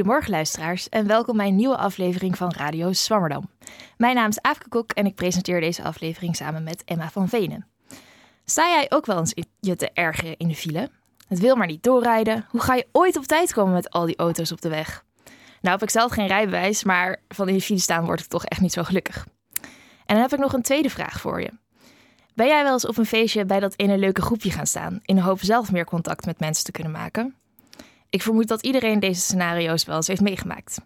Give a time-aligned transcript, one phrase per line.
[0.00, 3.50] Goedemorgen luisteraars en welkom bij een nieuwe aflevering van Radio Swammerdam.
[3.96, 7.66] Mijn naam is Aafke Kok en ik presenteer deze aflevering samen met Emma van Venen.
[8.44, 10.90] Sta jij ook wel eens je te ergeren in de file?
[11.28, 12.46] Het wil maar niet doorrijden.
[12.48, 15.04] Hoe ga je ooit op tijd komen met al die auto's op de weg?
[15.60, 18.44] Nou heb ik zelf geen rijbewijs, maar van in de file staan word ik toch
[18.44, 19.26] echt niet zo gelukkig.
[20.06, 21.50] En dan heb ik nog een tweede vraag voor je.
[22.34, 25.14] Ben jij wel eens op een feestje bij dat ene leuke groepje gaan staan, in
[25.14, 27.39] de hoop zelf meer contact met mensen te kunnen maken?
[28.10, 30.80] Ik vermoed dat iedereen deze scenario's wel eens heeft meegemaakt.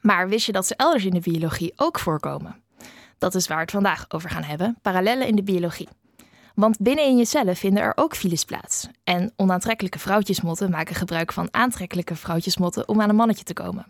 [0.00, 2.62] Maar wist je dat ze elders in de biologie ook voorkomen?
[3.18, 5.88] Dat is waar we het vandaag over gaan hebben: parallellen in de biologie.
[6.54, 8.88] Want binnenin je cellen vinden er ook files plaats.
[9.04, 13.86] En onaantrekkelijke vrouwtjesmotten maken gebruik van aantrekkelijke vrouwtjesmotten om aan een mannetje te komen.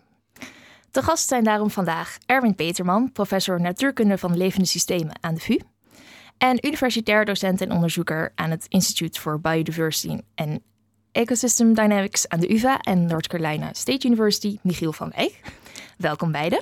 [0.91, 5.59] De gast zijn daarom vandaag Erwin Peterman, professor natuurkunde van levende systemen aan de VU.
[6.37, 10.59] En universitair docent en onderzoeker aan het Institute for Biodiversity and
[11.17, 15.41] Ecosystem Dynamics aan de UvA en North Carolina State University, Michiel van Wijk.
[15.97, 16.59] Welkom beiden.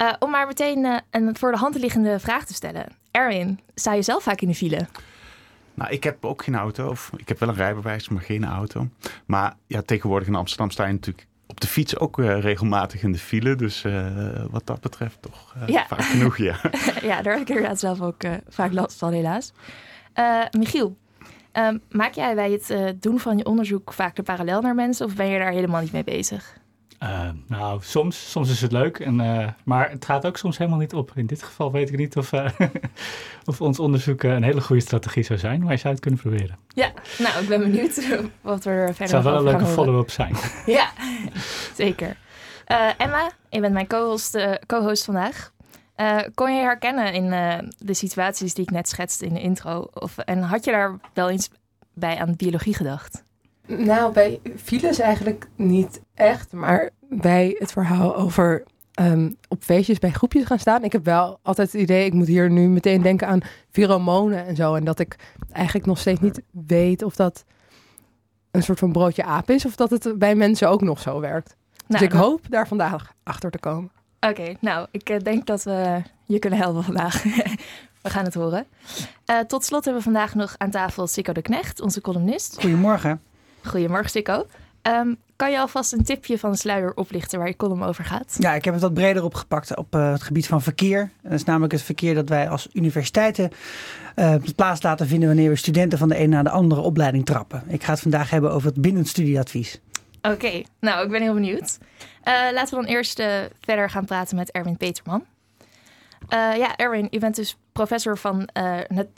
[0.00, 2.86] Uh, om maar meteen uh, een voor de hand liggende vraag te stellen.
[3.10, 4.86] Erwin, sta je zelf vaak in de file?
[5.74, 6.88] Nou, ik heb ook geen auto.
[6.88, 8.88] Of ik heb wel een rijbewijs, maar geen auto.
[9.24, 13.12] Maar ja, tegenwoordig in Amsterdam sta je natuurlijk op de fiets ook uh, regelmatig in
[13.12, 13.54] de file.
[13.54, 13.84] Dus
[14.50, 15.86] wat dat betreft toch ja.
[15.86, 16.60] vaak genoeg, ja.
[17.10, 19.52] ja, daar heb ik inderdaad zelf ook vaak last van, helaas.
[20.50, 20.96] Michiel,
[21.58, 25.06] Um, maak jij bij het uh, doen van je onderzoek vaak de parallel naar mensen
[25.06, 26.58] of ben je daar helemaal niet mee bezig?
[27.02, 30.78] Uh, nou, soms, soms is het leuk, en, uh, maar het gaat ook soms helemaal
[30.78, 31.12] niet op.
[31.14, 32.32] In dit geval weet ik niet of,
[33.44, 36.58] of ons onderzoek een hele goede strategie zou zijn, maar je zou het kunnen proberen.
[36.68, 38.08] Ja, nou, ik ben benieuwd
[38.40, 40.36] wat we er verder Het zou wel een leuke follow-up zijn.
[40.66, 40.90] ja,
[41.74, 42.16] zeker.
[42.96, 45.52] Emma, je bent mijn co-host, co-host vandaag.
[45.96, 49.88] Uh, kon je herkennen in uh, de situaties die ik net schetste in de intro?
[49.94, 51.50] Of, en had je daar wel eens
[51.94, 53.22] bij aan biologie gedacht?
[53.66, 56.52] Nou, bij files eigenlijk niet echt.
[56.52, 58.64] Maar bij het verhaal over
[59.00, 60.84] um, op feestjes bij groepjes gaan staan.
[60.84, 63.40] Ik heb wel altijd het idee, ik moet hier nu meteen denken aan
[63.70, 64.74] pheromonen en zo.
[64.74, 65.16] En dat ik
[65.52, 67.44] eigenlijk nog steeds niet weet of dat
[68.50, 69.66] een soort van broodje aap is.
[69.66, 71.56] Of dat het bij mensen ook nog zo werkt.
[71.86, 73.90] Dus nou, ik hoop daar vandaag achter te komen.
[74.20, 77.22] Oké, nou, ik eh, denk dat we je kunnen helpen vandaag.
[78.02, 78.66] we gaan het horen.
[79.26, 82.56] Uh, tot slot hebben we vandaag nog aan tafel Sikko de Knecht, onze columnist.
[82.60, 83.20] Goedemorgen.
[83.62, 84.46] Goedemorgen, Sikko.
[84.82, 88.36] Um, kan je alvast een tipje van de sluier oplichten waar je column over gaat?
[88.38, 91.10] Ja, ik heb het wat breder opgepakt op uh, het gebied van verkeer.
[91.22, 93.50] Dat is namelijk het verkeer dat wij als universiteiten
[94.16, 97.62] uh, plaats laten vinden wanneer we studenten van de een naar de andere opleiding trappen.
[97.66, 99.80] Ik ga het vandaag hebben over het binnenstudieadvies.
[100.32, 101.78] Oké, nou, ik ben heel benieuwd.
[101.80, 103.26] Uh, laten we dan eerst uh,
[103.60, 105.24] verder gaan praten met Erwin Peterman.
[106.20, 108.48] Uh, ja, Erwin, u bent dus professor van,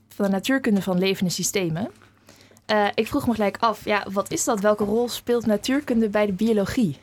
[0.08, 1.90] van de natuurkunde van levende systemen.
[2.94, 4.60] ik vroeg me gelijk af, ja, wat is dat?
[4.60, 6.98] Welke rol speelt natuurkunde bij de biologie?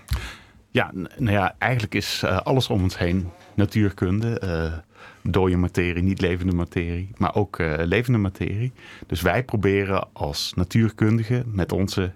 [0.72, 4.84] Ja, nou ja, eigenlijk is alles om ons heen natuurkunde.
[5.24, 8.74] dode materie, niet levende materie, maar ook levende materie.
[9.08, 12.12] Dus wij proberen als natuurkundigen met onze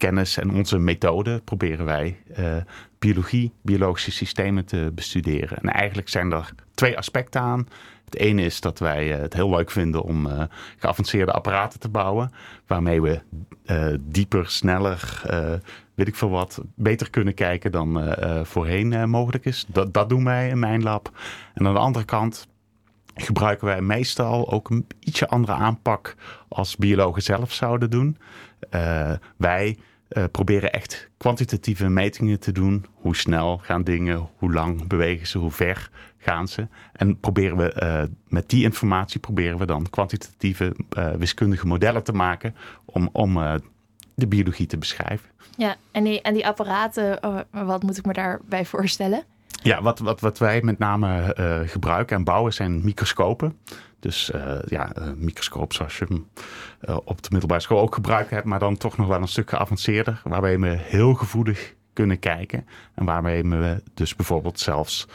[0.00, 2.56] kennis en onze methode proberen wij uh,
[2.98, 5.58] biologie, biologische systemen te bestuderen.
[5.58, 7.68] En eigenlijk zijn er twee aspecten aan.
[8.04, 10.42] Het ene is dat wij uh, het heel leuk vinden om uh,
[10.76, 12.32] geavanceerde apparaten te bouwen,
[12.66, 13.20] waarmee we
[14.00, 15.22] dieper, sneller,
[15.94, 19.64] weet ik veel wat, beter kunnen kijken dan voorheen mogelijk is.
[19.68, 21.10] Dat, dat doen wij in mijn lab.
[21.54, 22.48] En aan de andere kant
[23.14, 26.14] gebruiken wij meestal ook een ietsje andere aanpak
[26.48, 28.16] als biologen zelf zouden doen.
[29.36, 29.78] wij
[30.10, 32.86] uh, proberen echt kwantitatieve metingen te doen.
[32.94, 36.66] Hoe snel gaan dingen, hoe lang bewegen ze, hoe ver gaan ze.
[36.92, 42.12] En proberen we uh, met die informatie proberen we dan kwantitatieve uh, wiskundige modellen te
[42.12, 42.54] maken
[42.84, 43.60] om, om
[44.14, 45.28] de biologie te beschrijven.
[45.56, 49.22] Ja, en die, en die apparaten, oh, wat moet ik me daarbij voorstellen?
[49.62, 51.34] Ja, wat, wat, wat wij met name
[51.66, 53.58] gebruiken en bouwen zijn microscopen.
[54.00, 56.26] Dus uh, ja, een microscoop zoals je hem
[56.88, 59.50] uh, op de middelbare school ook gebruikt hebt, maar dan toch nog wel een stuk
[59.50, 62.66] geavanceerder, waarbij we heel gevoelig kunnen kijken.
[62.94, 65.06] En waarmee we dus bijvoorbeeld zelfs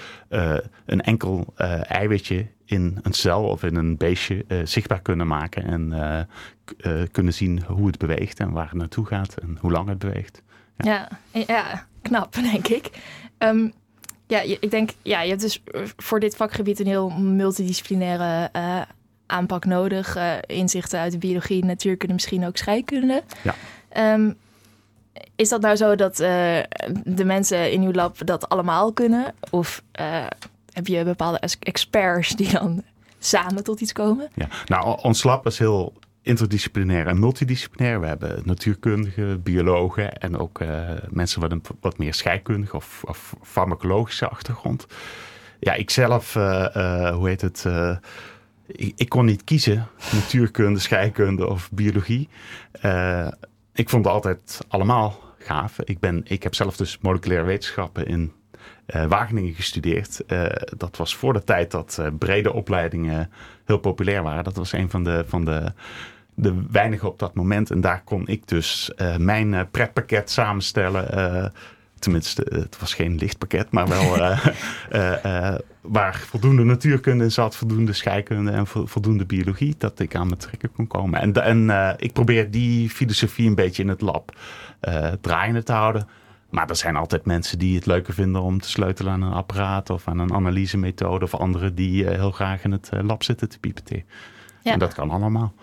[0.86, 6.28] een enkel eiwitje in een cel of in een beestje zichtbaar kunnen maken en
[7.12, 10.42] kunnen zien hoe het beweegt en waar het naartoe gaat en hoe lang het beweegt.
[10.78, 12.90] Ja, ja, ja knap denk ik.
[13.38, 13.74] Um,
[14.28, 18.82] ja, ik denk, ja, je hebt dus eh, voor dit vakgebied een heel multidisciplinaire uh,
[19.26, 20.18] aanpak nodig.
[20.18, 23.24] Uh, inzichten uit de biologie, natuurkunde, misschien ook scheikunde.
[23.44, 24.14] Ja.
[24.14, 24.36] Um,
[25.36, 26.28] is dat nou zo dat uh,
[27.04, 29.34] de mensen in uw lab dat allemaal kunnen?
[29.50, 29.84] Of
[30.74, 32.84] heb je bepaalde experts die dan
[33.20, 34.30] samen tot iets komen?
[34.34, 35.94] Ja, nou, ons lab is heel
[36.26, 38.00] interdisciplinair en multidisciplinair.
[38.00, 40.60] We hebben natuurkundigen, biologen en ook
[41.10, 44.88] mensen met een wat meer scheikundige of, of farmacologische achtergrond.
[45.60, 47.66] Ja, ik zelf, hoe heet het?
[48.68, 52.30] Ik, ik, kon niet kiezen, natuurkunde, scheikunde of biologie.
[53.74, 55.80] ik vond het altijd allemaal gaaf.
[55.80, 58.32] Ik, ben, ik heb zelf dus moleculaire wetenschappen in
[59.08, 60.22] Wageningen gestudeerd.
[60.78, 63.32] Dat was voor de tijd dat brede opleidingen
[63.66, 64.44] heel populair waren.
[64.44, 65.74] Dat was een van de, van de,
[66.36, 67.72] de weinigen op dat moment.
[67.72, 71.54] En daar kon ik dus mijn pretpakket samenstellen.
[72.00, 74.18] tenminste, het was geen lichtpakket, maar wel
[75.82, 79.76] waar voldoende natuurkunde in zat, voldoende scheikunde en voldoende biologie.
[79.78, 81.20] Dat ik aan mijn trekken kon komen.
[81.20, 84.38] En, en ik probeer die filosofie een beetje in het lab
[85.22, 86.08] draaiende te houden.
[86.56, 89.90] Maar er zijn altijd mensen die het leuker vinden om te sleutelen aan een apparaat
[89.90, 91.26] of aan een analysemethode.
[91.26, 94.04] Of anderen die eh, heel graag in het eh, lab zitten te pipeteren.
[94.62, 94.72] Ja.
[94.72, 95.54] En dat kan allemaal.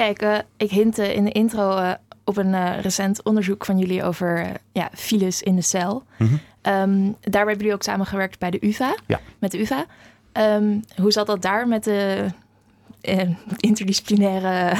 [0.00, 1.94] Ja, ik, uh, ik hintte in de intro
[2.24, 6.02] op een recent onderzoek van jullie over ja, files in de cel.
[6.16, 6.26] Mm
[6.62, 7.16] -hmm.
[7.20, 8.94] daar hebben jullie ook samengewerkt bij de UvA.
[9.06, 9.20] Ja.
[9.38, 9.86] Met de UvA.
[10.32, 12.26] Ehm, hoe zat dat daar met de
[13.56, 14.72] interdisciplinaire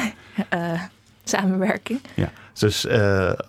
[1.25, 2.01] samenwerking?
[2.15, 2.31] Ja.
[2.53, 2.87] Dus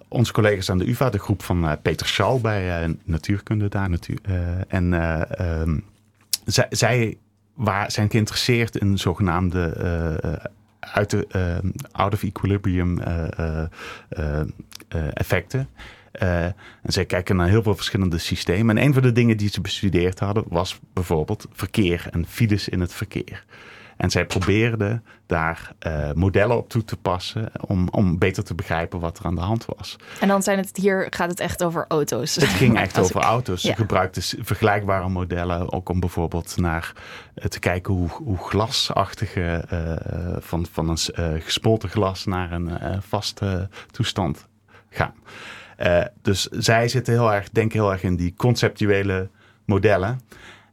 [0.07, 4.19] onze collega's aan de UvA, de groep van Peter Schal bij natuurkunde daar natuur.
[4.67, 4.93] en
[5.41, 5.83] um,
[6.45, 7.17] zij, zij
[7.53, 9.73] waar, zijn geïnteresseerd in zogenaamde
[10.81, 11.27] uit de,
[11.91, 12.99] out of equilibrium
[15.13, 15.69] effecten.
[16.11, 18.77] en zij kijken naar heel veel verschillende systemen.
[18.77, 22.79] En een van de dingen die ze bestudeerd hadden was bijvoorbeeld verkeer en files in
[22.79, 23.45] het verkeer.
[24.01, 28.99] En zij probeerden daar uh, modellen op toe te passen om, om beter te begrijpen
[28.99, 29.95] wat er aan de hand was.
[30.19, 32.35] En dan zijn het hier gaat het echt over auto's.
[32.35, 33.61] Het ging echt over auto's.
[33.61, 36.93] Ze gebruikten vergelijkbare modellen ook om bijvoorbeeld naar
[37.35, 43.69] uh, te kijken hoe, hoe glasachtige uh, van, van een gesmolten glas naar een vaste
[43.91, 44.47] toestand
[44.89, 45.13] gaan.
[46.21, 49.29] dus zij zitten heel erg, denken heel erg in die conceptuele
[49.65, 50.19] modellen.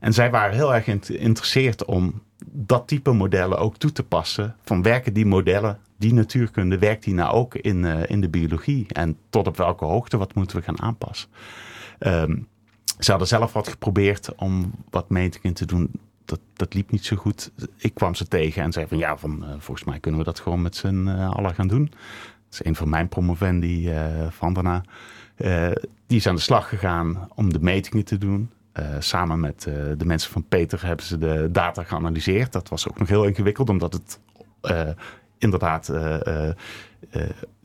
[0.01, 4.57] En zij waren heel erg geïnteresseerd om dat type modellen ook toe te passen.
[4.65, 8.87] Van werken die modellen, die natuurkunde, werkt die nou ook in, uh, in de biologie?
[8.93, 11.29] En tot op welke hoogte, wat moeten we gaan aanpassen?
[11.99, 12.49] Um,
[12.99, 15.91] ze hadden zelf wat geprobeerd om wat metingen te doen.
[16.25, 17.51] Dat, dat liep niet zo goed.
[17.77, 20.41] Ik kwam ze tegen en zei van ja, van, uh, volgens mij kunnen we dat
[20.41, 21.85] gewoon met z'n uh, allen gaan doen.
[21.85, 23.93] Dat is een van mijn promovendi
[24.31, 24.83] van daarna.
[26.07, 28.51] die is aan de slag gegaan om de metingen te doen.
[28.75, 32.53] Uh, samen met uh, de mensen van Peter hebben ze de data geanalyseerd.
[32.53, 34.21] Dat was ook nog heel ingewikkeld, omdat het
[34.63, 34.89] uh,
[35.39, 35.93] inderdaad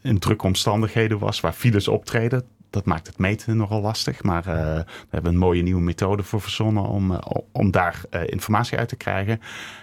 [0.01, 2.43] in drukke omstandigheden was waar files optreden.
[2.69, 4.23] Dat maakt het meten nogal lastig.
[4.23, 7.19] Maar we hebben een mooie nieuwe methode voor verzonnen om,
[7.51, 9.39] om daar informatie uit te krijgen.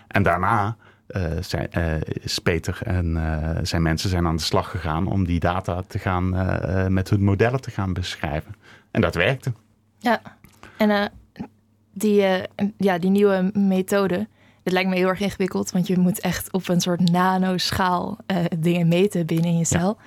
[0.07, 0.77] En daarna
[1.41, 1.69] zijn,
[2.05, 3.19] is Peter en
[3.63, 6.29] zijn mensen zijn aan de slag gegaan om die data te gaan
[6.93, 8.55] met hun modellen te gaan beschrijven.
[8.91, 9.53] En dat werkte.
[9.99, 10.21] Ja,
[10.81, 11.12] en
[11.93, 12.35] die, uh,
[12.77, 14.29] ja, die nieuwe methode.
[14.62, 18.37] Het lijkt me heel erg ingewikkeld, want je moet echt op een soort nanoschaal uh,
[18.59, 19.99] dingen meten binnen je cel.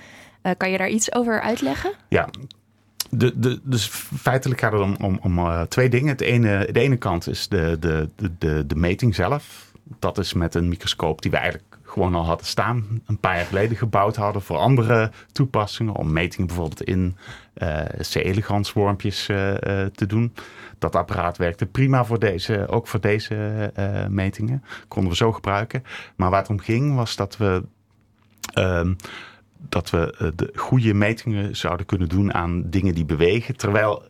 [0.43, 0.53] Ja.
[0.53, 1.93] Kan je daar iets over uitleggen?
[2.09, 2.29] Ja,
[3.09, 6.07] de, de, dus feitelijk gaat het om, om, om twee dingen.
[6.07, 8.09] Het ene, de ene kant is de, de,
[8.39, 9.71] de, de meting zelf.
[10.00, 13.01] Dat is met een microscoop die we eigenlijk gewoon al hadden staan.
[13.05, 15.95] Een paar jaar geleden gebouwd hadden voor andere toepassingen.
[15.95, 17.17] Om metingen bijvoorbeeld in
[17.57, 17.79] uh,
[18.12, 18.15] C.
[18.15, 19.38] elegans wormpjes uh,
[19.86, 20.33] te doen.
[20.83, 23.71] Dat apparaat werkte prima voor deze, ook voor deze
[24.09, 24.63] metingen.
[24.87, 25.83] Konden we zo gebruiken.
[26.15, 27.63] Maar waar het om ging was dat we...
[28.53, 28.93] Ehm,
[29.69, 33.57] dat we de goede metingen zouden kunnen doen aan dingen die bewegen.
[33.57, 34.03] Terwijl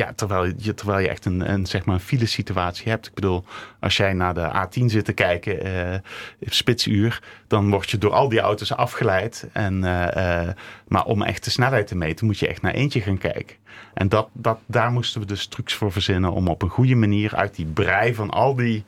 [0.00, 3.06] ja, terwijl je, terwijl je echt een, een, zeg maar een file situatie hebt.
[3.06, 3.44] Ik bedoel,
[3.80, 5.98] als jij naar de A10 zit te kijken, uh,
[6.40, 9.48] spitsuur, dan word je door al die auto's afgeleid.
[9.52, 10.48] En, uh, uh,
[10.88, 13.56] maar om echt de snelheid te meten, moet je echt naar eentje gaan kijken.
[13.94, 17.34] En dat, dat, daar moesten we dus trucs voor verzinnen om op een goede manier
[17.34, 18.84] uit die brei van al die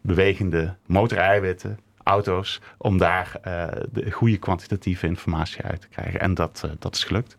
[0.00, 3.40] bewegende motoreiwitten, auto's, om daar
[3.92, 6.20] de goede kwantitatieve informatie uit te krijgen.
[6.20, 7.36] En dat, dat is gelukt.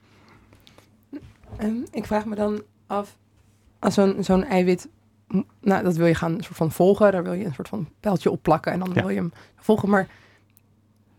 [1.61, 3.17] Um, ik vraag me dan af.
[3.79, 4.89] Als zo'n zo'n eiwit,
[5.61, 7.11] nou, dat wil je gaan soort van volgen.
[7.11, 9.89] Daar wil je een soort van pijltje op plakken en dan wil je hem volgen.
[9.89, 10.07] Maar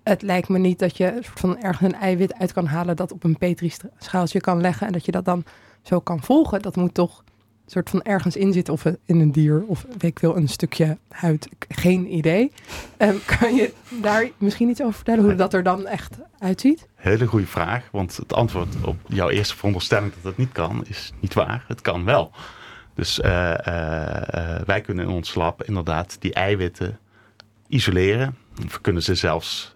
[0.02, 2.96] het lijkt me niet dat je een soort van ergens een eiwit uit kan halen
[2.96, 5.44] dat op een Petri-schaaltje kan leggen en dat je dat dan
[5.82, 6.62] zo kan volgen.
[6.62, 7.24] Dat moet toch
[7.66, 10.98] soort van ergens in zitten of in een dier of weet ik veel, een stukje
[11.08, 11.48] huid.
[11.68, 12.52] Geen idee.
[12.98, 16.88] Um, kan je daar misschien iets over vertellen hoe dat er dan echt uitziet?
[16.94, 21.12] Hele goede vraag, want het antwoord op jouw eerste veronderstelling dat het niet kan, is
[21.20, 21.64] niet waar.
[21.68, 22.30] Het kan wel.
[22.94, 23.56] Dus uh, uh,
[24.66, 26.98] wij kunnen in ons lab inderdaad die eiwitten
[27.68, 28.36] isoleren.
[28.54, 29.74] We kunnen ze zelfs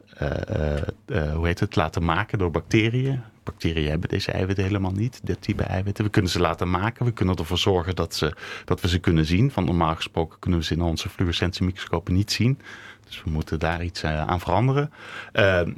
[1.09, 3.23] hoe heet het, laten maken door bacteriën.
[3.51, 6.05] Bacteriën hebben deze eiwitten helemaal niet, dit type eiwitten.
[6.05, 7.05] We kunnen ze laten maken.
[7.05, 9.51] We kunnen ervoor zorgen dat, ze, dat we ze kunnen zien.
[9.51, 12.59] Van normaal gesproken kunnen we ze in onze fluorescentiemicroscopen niet zien.
[13.07, 14.93] Dus we moeten daar iets aan veranderen.
[15.33, 15.73] Ehm,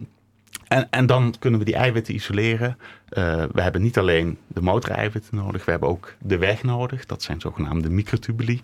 [0.68, 2.76] en, en dan kunnen we die eiwitten isoleren.
[2.78, 7.06] Uh, we hebben niet alleen de motoreiwitten nodig, we hebben ook de weg nodig.
[7.06, 8.62] Dat zijn zogenaamde microtubuli,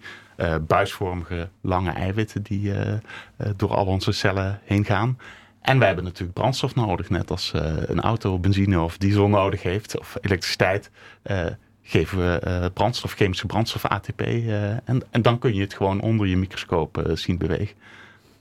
[0.61, 2.73] buisvormige lange eiwitten die
[3.57, 5.19] door al onze cellen heen gaan.
[5.67, 7.53] En we hebben natuurlijk brandstof nodig, net als
[7.87, 10.91] een auto benzine of diesel nodig heeft, of elektriciteit.
[11.83, 14.21] geven we brandstof, chemische brandstof, ATP.
[14.21, 17.77] en, en dan kun je het gewoon onder je microscoop zien bewegen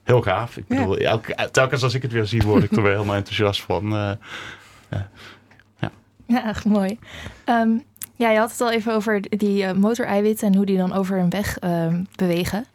[0.05, 0.57] heel gaaf.
[0.57, 3.61] Ik bedoel, elke, telkens als ik het weer zie, word ik er weer helemaal enthousiast
[3.61, 3.85] van.
[3.85, 4.11] Uh,
[5.79, 5.91] ja.
[6.25, 6.99] ja, echt mooi.
[7.45, 7.83] Um,
[8.15, 11.17] ja, je had het al even over die uh, motoreiwitten en hoe die dan over
[11.19, 12.65] een weg uh, bewegen.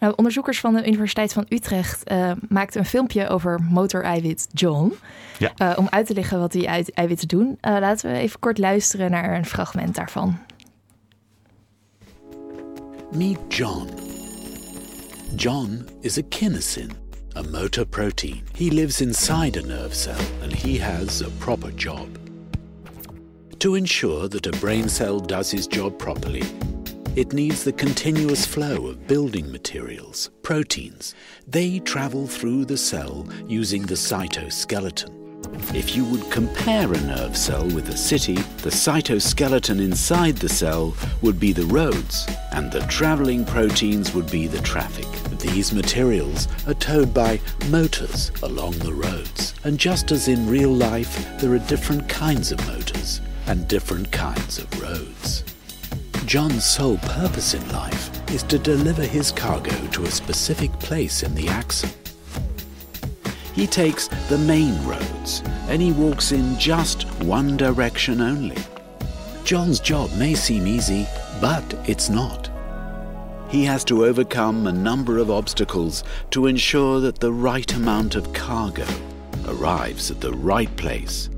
[0.00, 4.94] Nou, onderzoekers van de Universiteit van Utrecht uh, maakten een filmpje over motoreiwit John.
[5.38, 5.74] Ja.
[5.76, 7.58] om uit te leggen wat die eiwitten doen.
[7.60, 10.38] laten we even kort luisteren naar een fragment daarvan.
[13.12, 13.88] Meet John.
[15.36, 16.90] John is a kinesin,
[17.36, 18.42] a motor protein.
[18.56, 22.06] He lives inside a nerve cell and he has a proper job.
[23.56, 26.42] To ensure that a brain cell does his job properly,
[27.16, 31.14] it needs the continuous flow of building materials, proteins.
[31.46, 35.16] They travel through the cell using the cytoskeleton.
[35.74, 40.94] If you would compare a nerve cell with a city, the cytoskeleton inside the cell
[41.22, 45.06] would be the roads, and the travelling proteins would be the traffic.
[45.40, 49.54] These materials are towed by motors along the roads.
[49.64, 54.58] And just as in real life, there are different kinds of motors and different kinds
[54.58, 55.42] of roads.
[56.26, 61.34] John's sole purpose in life is to deliver his cargo to a specific place in
[61.34, 61.90] the axle.
[63.54, 68.58] He takes the main roads and he walks in just one direction only.
[69.44, 71.06] John's job may seem easy,
[71.40, 72.50] but it's not.
[73.48, 78.32] He has to overcome a number of obstacles to ensure that the right amount of
[78.32, 78.86] cargo
[79.48, 81.28] arrives at the right place.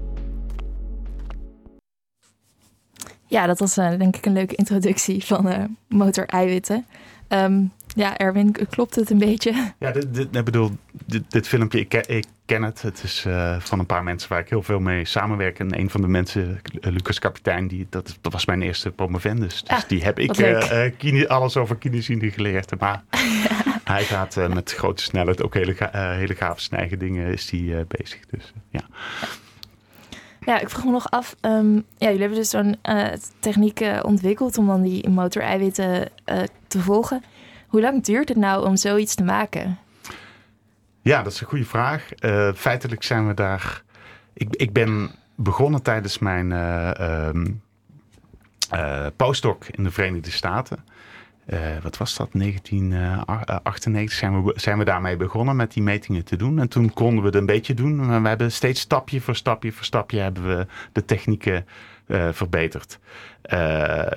[3.33, 6.87] Ja, dat was uh, denk ik een leuke introductie van uh, motor-eiwitten.
[7.29, 9.53] Um, Ja, Erwin, klopt het een beetje?
[9.79, 10.71] Ja, dit, dit, ik bedoel,
[11.07, 12.83] dit, dit filmpje, ik ken, ik ken het.
[12.83, 15.59] Het is uh, van een paar mensen waar ik heel veel mee samenwerk.
[15.59, 19.63] En een van de mensen, Lucas Kapitein, die, dat, dat was mijn eerste promovendus.
[19.63, 22.81] Dus ah, die heb ik uh, alles over kinesine geleerd.
[22.81, 23.03] Maar
[23.85, 28.21] hij gaat met grote snelheid ook hele, hele gave snijgen dingen is die, bezig.
[28.31, 28.83] Dus ja.
[30.45, 31.37] Ja, ik vroeg me nog af.
[31.41, 32.77] Um, ja, jullie hebben dus zo'n
[33.39, 36.09] techniek ontwikkeld om dan die motoreiwitten
[36.67, 37.23] te volgen.
[37.67, 39.79] Hoe lang duurt het nou om zoiets te maken?
[41.03, 42.09] Ja, dat is een goede vraag.
[42.21, 43.83] Uh, feitelijk zijn we daar.
[44.33, 47.31] Ik, ik ben begonnen tijdens mijn uh,
[49.17, 50.85] postdoc in de Verenigde Staten.
[51.83, 52.29] Wat was dat?
[52.33, 56.59] 1998 zijn we, zijn we daarmee begonnen met die metingen te doen.
[56.59, 58.07] En toen konden we het een beetje doen.
[58.07, 61.67] Maar we hebben steeds stapje voor stapje voor stapje hebben we de technieken
[62.31, 62.99] verbeterd.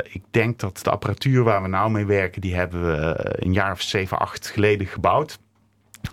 [0.04, 3.72] Ik denk dat de apparatuur waar we nou mee werken, die hebben we een jaar
[3.72, 5.40] of zeven, acht geleden gebouwd.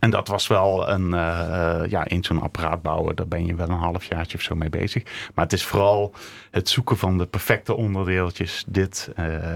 [0.01, 3.69] En dat was wel een, uh, ja, in zo'n apparaat bouwen, daar ben je wel
[3.69, 5.03] een halfjaartje of zo mee bezig.
[5.35, 6.15] Maar het is vooral
[6.51, 8.65] het zoeken van de perfecte onderdeeltjes.
[8.67, 9.11] Dit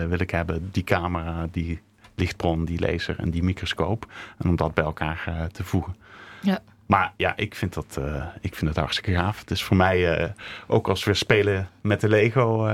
[0.09, 1.81] wil ik hebben, die camera, die
[2.15, 4.07] lichtbron, die laser en die microscoop.
[4.39, 5.97] En om dat bij elkaar te voegen.
[6.43, 6.59] Ja.
[6.87, 8.01] Maar ja, ik vind, dat,
[8.41, 9.41] ik vind het hartstikke gaaf.
[9.41, 10.33] Het is voor mij
[10.67, 12.67] ook als we spelen met de Lego,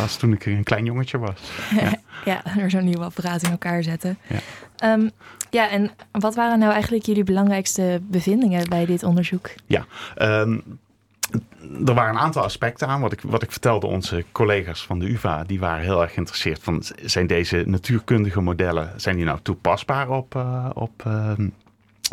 [0.00, 1.40] als toen ik een klein jongetje was.
[1.80, 4.18] Ja, ja er zo'n nieuw apparaat in elkaar zetten.
[4.26, 4.92] Ja.
[4.92, 5.10] Um,
[5.56, 9.50] ja, en wat waren nou eigenlijk jullie belangrijkste bevindingen bij dit onderzoek?
[9.66, 9.86] Ja,
[10.18, 10.62] um,
[11.86, 13.00] er waren een aantal aspecten aan.
[13.00, 16.62] Wat ik, wat ik vertelde, onze collega's van de UvA, die waren heel erg geïnteresseerd
[16.62, 21.32] van, zijn deze natuurkundige modellen, zijn die nou toepasbaar op, uh, op uh,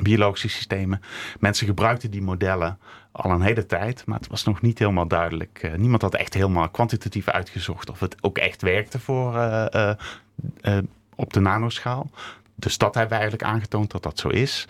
[0.01, 1.01] biologische systemen.
[1.39, 2.77] Mensen gebruikten die modellen
[3.11, 5.61] al een hele tijd, maar het was nog niet helemaal duidelijk.
[5.65, 9.93] Uh, niemand had echt helemaal kwantitatief uitgezocht of het ook echt werkte voor, uh,
[11.15, 12.09] op de nanoschaal.
[12.55, 14.67] Dus dat hebben we eigenlijk aangetoond dat dat zo is.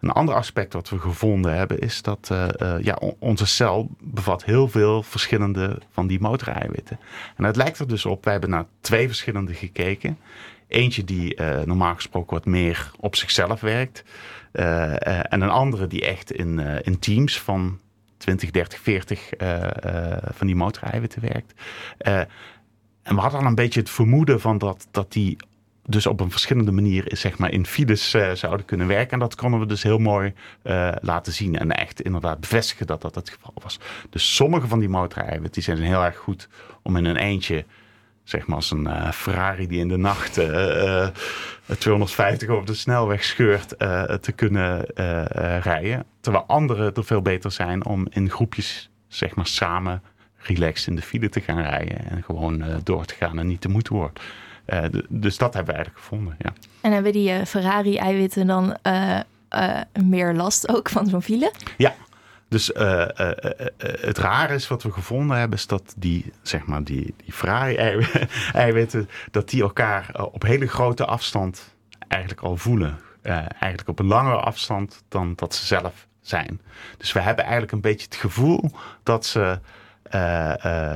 [0.00, 2.30] Een ander aspect wat we gevonden hebben is dat
[2.80, 7.00] ja, onze cel bevat heel veel verschillende van die motoreiwitten.
[7.36, 10.18] En het lijkt er dus op, we hebben naar twee verschillende gekeken.
[10.68, 14.04] Eentje die normaal gesproken wat meer op zichzelf werkt.
[14.52, 17.78] En een andere die echt in, in teams van
[18.16, 19.30] 20, 30, 40
[20.34, 21.54] van die motoreiwitten werkt.
[23.02, 25.36] en we hadden al een beetje het vermoeden van dat, dat die
[25.86, 29.12] dus op een verschillende manier zeg maar, in files uh, zouden kunnen werken.
[29.12, 31.58] En dat konden we dus heel mooi uh, laten zien.
[31.58, 33.78] En echt inderdaad bevestigen dat dat het geval was.
[34.10, 36.48] Dus sommige van die motoreiwitten die zijn heel erg goed
[36.82, 37.64] om in een eentje
[38.22, 41.08] zeg maar als een uh, Ferrari die in de nacht uh,
[41.78, 43.68] 250 over de snelweg scheurt
[44.20, 44.86] te kunnen
[45.60, 46.04] rijden.
[46.20, 50.02] Terwijl andere er veel beter zijn om in groepjes zeg maar samen
[50.36, 52.10] relaxed in de file te gaan rijden.
[52.10, 54.22] En gewoon door te gaan en niet te moeten worden.
[55.08, 56.52] Dus dat hebben we eigenlijk gevonden, ja.
[56.80, 58.76] En hebben die Ferrari-eiwitten dan
[60.04, 61.52] meer last ook van zo'n file?
[61.76, 61.94] Ja,
[62.54, 63.50] dus uh, uh, uh,
[64.00, 67.34] het rare is wat we gevonden hebben, is dat die, zeg maar, die, die
[68.52, 71.74] eiwitten, dat die elkaar op hele grote afstand
[72.08, 72.98] eigenlijk al voelen.
[73.22, 76.60] eigenlijk op een langere afstand dan dat ze zelf zijn.
[76.96, 78.70] Dus we hebben eigenlijk een beetje het gevoel
[79.02, 79.58] dat ze,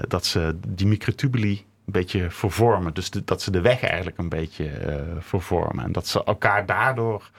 [0.08, 2.94] dat ze die microtubuli een beetje vervormen.
[2.94, 4.70] Dus dat ze de weg eigenlijk een beetje
[5.18, 5.84] vervormen.
[5.84, 7.30] En dat ze elkaar daardoor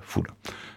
[0.00, 0.34] voelen.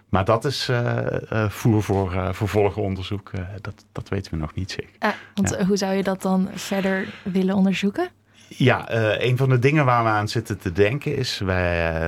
[0.08, 3.30] Maar dat is uh, voer voor uh, vervolgonderzoek.
[3.60, 4.90] dat, dat weten we nog niet zeker.
[4.98, 8.08] Ah, want hoe zou je dat dan verder willen onderzoeken?
[8.48, 11.38] Ja, een van de dingen waar we aan zitten te denken is...
[11.38, 12.06] Wij,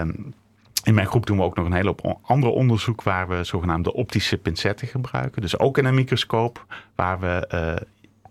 [0.85, 3.03] in mijn groep doen we ook nog een hele hoop ander onderzoek...
[3.03, 5.43] waar we zogenaamde optische pincetten gebruiken.
[5.43, 7.47] Dus ook in een microscoop waar we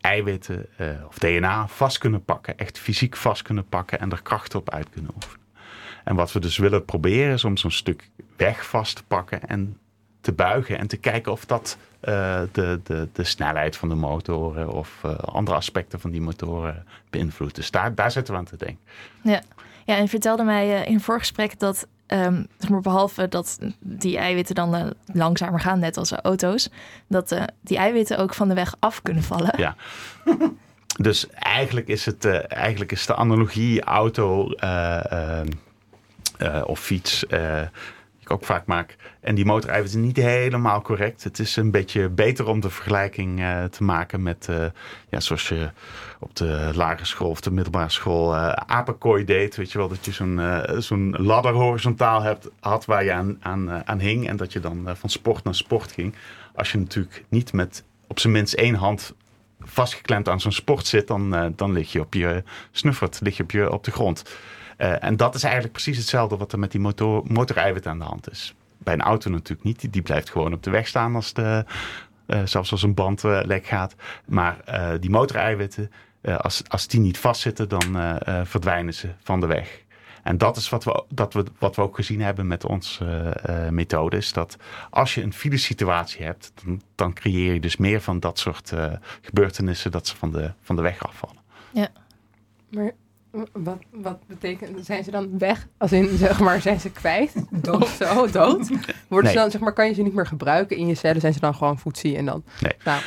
[0.01, 0.69] eiwitten
[1.07, 2.57] of DNA vast kunnen pakken.
[2.57, 5.45] Echt fysiek vast kunnen pakken en er kracht op uit kunnen oefenen.
[6.03, 9.77] En wat we dus willen proberen is om zo'n stuk weg vast te pakken en
[10.21, 14.69] te buigen en te kijken of dat uh, de, de, de snelheid van de motoren
[14.69, 17.55] of uh, andere aspecten van die motoren beïnvloedt.
[17.55, 18.79] Dus daar, daar zitten we aan te denken.
[19.21, 19.41] Ja,
[19.85, 22.47] ja en vertelde mij in een voorgesprek dat, um,
[22.81, 26.69] behalve dat die eiwitten dan langzamer gaan, net als auto's,
[27.07, 29.53] dat die eiwitten ook van de weg af kunnen vallen.
[29.57, 29.75] Ja.
[31.07, 34.49] dus eigenlijk is, het, eigenlijk is de analogie auto
[36.65, 37.25] of fiets
[38.31, 38.95] ook vaak maak.
[39.19, 41.23] En die motoreiwit is niet helemaal correct.
[41.23, 44.65] Het is een beetje beter om de vergelijking uh, te maken met, uh,
[45.09, 45.69] ja, zoals je
[46.19, 49.55] op de lagere school of de middelbare school uh, apenkooi deed.
[49.55, 50.41] Weet je wel, dat je zo'n
[50.77, 54.27] zo'n ladder horizontaal hebt, had waar je aan, aan, aan hing.
[54.27, 56.15] En dat je dan van sport naar sport ging.
[56.55, 59.13] Als je natuurlijk niet met op zijn minst één hand
[59.59, 63.51] vastgeklemd aan zo'n sport zit, dan, dan lig je op je snuffert, lig je op,
[63.51, 64.23] je, op de grond.
[64.81, 68.31] Uh, en dat is eigenlijk precies hetzelfde wat er met die motor, aan de hand
[68.31, 68.55] is.
[68.77, 69.79] Bij een auto natuurlijk niet.
[69.79, 71.65] Die, die blijft gewoon op de weg staan als de,
[72.27, 73.95] uh, zelfs als een band uh, lek gaat.
[74.25, 74.57] Maar
[74.99, 75.91] die motoreiwitten,
[76.37, 77.81] als, als die niet vastzitten, dan
[78.45, 79.83] verdwijnen ze van de weg.
[80.23, 83.35] En dat is wat we, dat we, wat we ook gezien hebben met onze
[83.71, 84.17] methode.
[84.17, 84.57] Is dat
[84.89, 88.73] als je een filesituatie hebt, dan, dan creëer je dus meer van dat soort
[89.21, 91.41] gebeurtenissen dat ze van de, van de weg afvallen.
[91.73, 91.87] Ja.
[92.69, 92.91] Maar
[93.51, 95.67] wat, wat betekent, zijn ze dan weg?
[95.77, 97.33] Als in, zeg maar, zijn ze kwijt?
[97.49, 97.81] Dood.
[97.81, 98.69] Of zo, dood?
[99.07, 101.21] Worden ze dan, zeg maar, kan je ze niet meer gebruiken in je cellen?
[101.21, 102.43] Zijn ze dan gewoon voetzie en dan...
[102.59, 102.73] Nee.
[102.83, 103.01] Nou,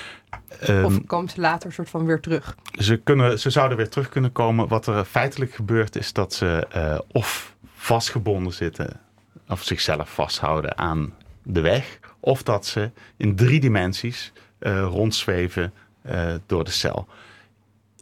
[0.60, 2.56] of ehm, komen ze later soort van weer terug?
[2.72, 4.68] Ze, kunnen, ze zouden weer terug kunnen komen.
[4.68, 9.00] Wat er feitelijk gebeurt is dat ze uh, of vastgebonden zitten...
[9.48, 11.98] of zichzelf vasthouden aan de weg...
[12.20, 15.72] of dat ze in drie dimensies uh, rondzweven
[16.06, 17.06] uh, door de cel.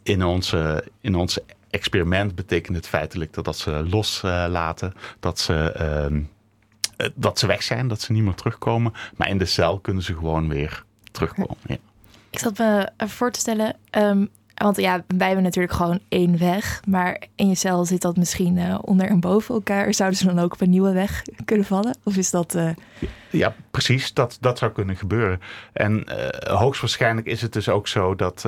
[0.03, 6.21] In onze, in onze experiment betekent het feitelijk dat, dat ze loslaten, dat, ze, ehm,
[6.97, 8.93] eh, dat ze weg zijn, dat ze niet meer terugkomen.
[9.15, 11.57] Maar in de cel kunnen ze gewoon weer terugkomen.
[11.65, 11.77] Ja.
[12.29, 16.81] Ik zat me voor te stellen, um, want ja, wij hebben natuurlijk gewoon één weg.
[16.87, 19.93] Maar in je cel zit dat misschien uh, onder en boven elkaar.
[19.93, 21.97] Zouden ze dan ook op een nieuwe weg kunnen vallen?
[22.03, 22.55] Of is dat...
[22.55, 22.69] Uh...
[23.29, 24.13] Ja, precies.
[24.13, 25.41] Dat, dat zou kunnen gebeuren.
[25.73, 28.45] En uh, hoogstwaarschijnlijk is het dus ook zo dat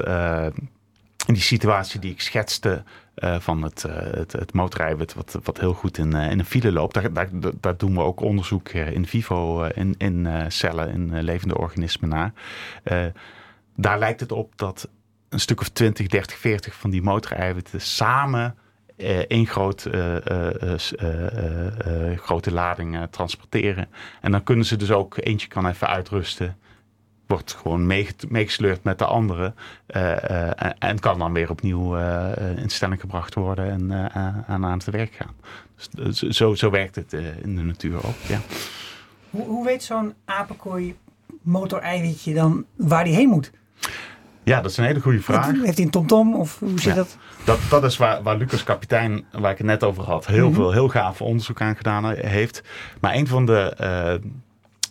[1.26, 2.84] in die situatie die ik schetste
[3.16, 4.54] uh, van het, uh, het, het
[5.14, 8.02] wat, wat heel goed in, uh, in een file loopt, daar, daar, daar, doen we
[8.02, 12.34] ook onderzoek in vivo in, in cellen, in levende organismen naar.
[13.76, 14.90] daar lijkt het op dat
[15.30, 18.56] een stuk of 20, 30, 40 van die motoreiwitten samen
[19.28, 19.90] één groot,
[22.16, 23.88] grote lading transporteren.
[24.22, 26.58] En dan kunnen ze dus ook, eentje kan even uitrusten
[27.28, 27.88] wordt gewoon
[28.30, 29.54] meegesleurd met de andere.
[29.96, 34.12] Uh, en kan dan weer opnieuw uh, in stelling gebracht worden en
[34.48, 35.34] aan, aan het werk gaan.
[35.92, 38.18] Dus, zo, zo werkt het in de natuur ook.
[38.28, 38.40] Ja.
[39.30, 40.96] Hoe, hoe weet zo'n apenkooi
[41.42, 43.52] motoreiwitje dan waar die heen moet?
[44.44, 45.52] Ja, dat is een hele goede vraag.
[45.52, 47.18] Heeft hij een tomtom of hoe zit dat?
[47.44, 47.60] dat?
[47.70, 50.56] Dat is waar, waar Lucas Kapitein, waar ik het net over had, heel mhm.
[50.56, 52.64] veel, heel gaaf onderzoek aan gedaan heeft.
[53.02, 53.74] Maar een van de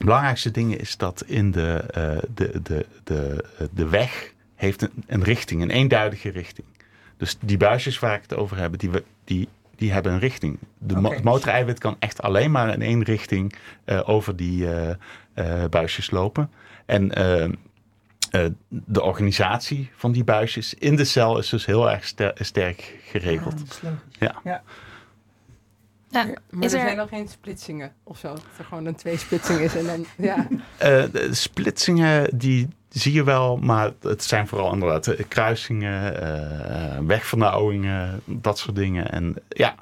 [0.04, 5.22] belangrijkste dingen is dat in de, uh, de, de, de, de weg heeft een, een
[5.22, 6.66] richting, een eenduidige richting.
[7.16, 8.90] Dus die buisjes waar ik het over heb, die,
[9.24, 10.58] die die hebben een richting.
[10.78, 14.90] De motoreiwit kan echt alleen maar in één richting eh, over die eh,
[15.34, 16.50] eh, buisjes lopen.
[16.86, 22.04] En eh, eh, de organisatie van die buisjes in de cel is dus heel erg
[22.04, 23.80] ster- sterk geregeld.
[23.84, 23.90] Ah.
[24.18, 24.34] Ja.
[24.44, 24.62] ja.
[26.14, 28.28] Ja, Maar is er er- zijn nog geen splitsingen of zo.
[28.28, 30.46] Dat er gewoon een tweesplitsing is en dan, ja.
[30.76, 36.98] Eh, de splitsingen, die zie je wel, maar het zijn vooral inderdaad eh, kruisingen, eh,
[37.06, 39.10] wegvernauwingen, dat soort dingen.
[39.10, 39.74] En ja,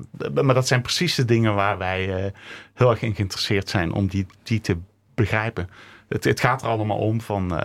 [0.43, 2.33] maar dat zijn precies de dingen waar wij eh,
[2.75, 4.77] heel erg in geïnteresseerd zijn om die, die te
[5.15, 5.69] begrijpen.
[6.09, 7.61] Het, het gaat er allemaal om van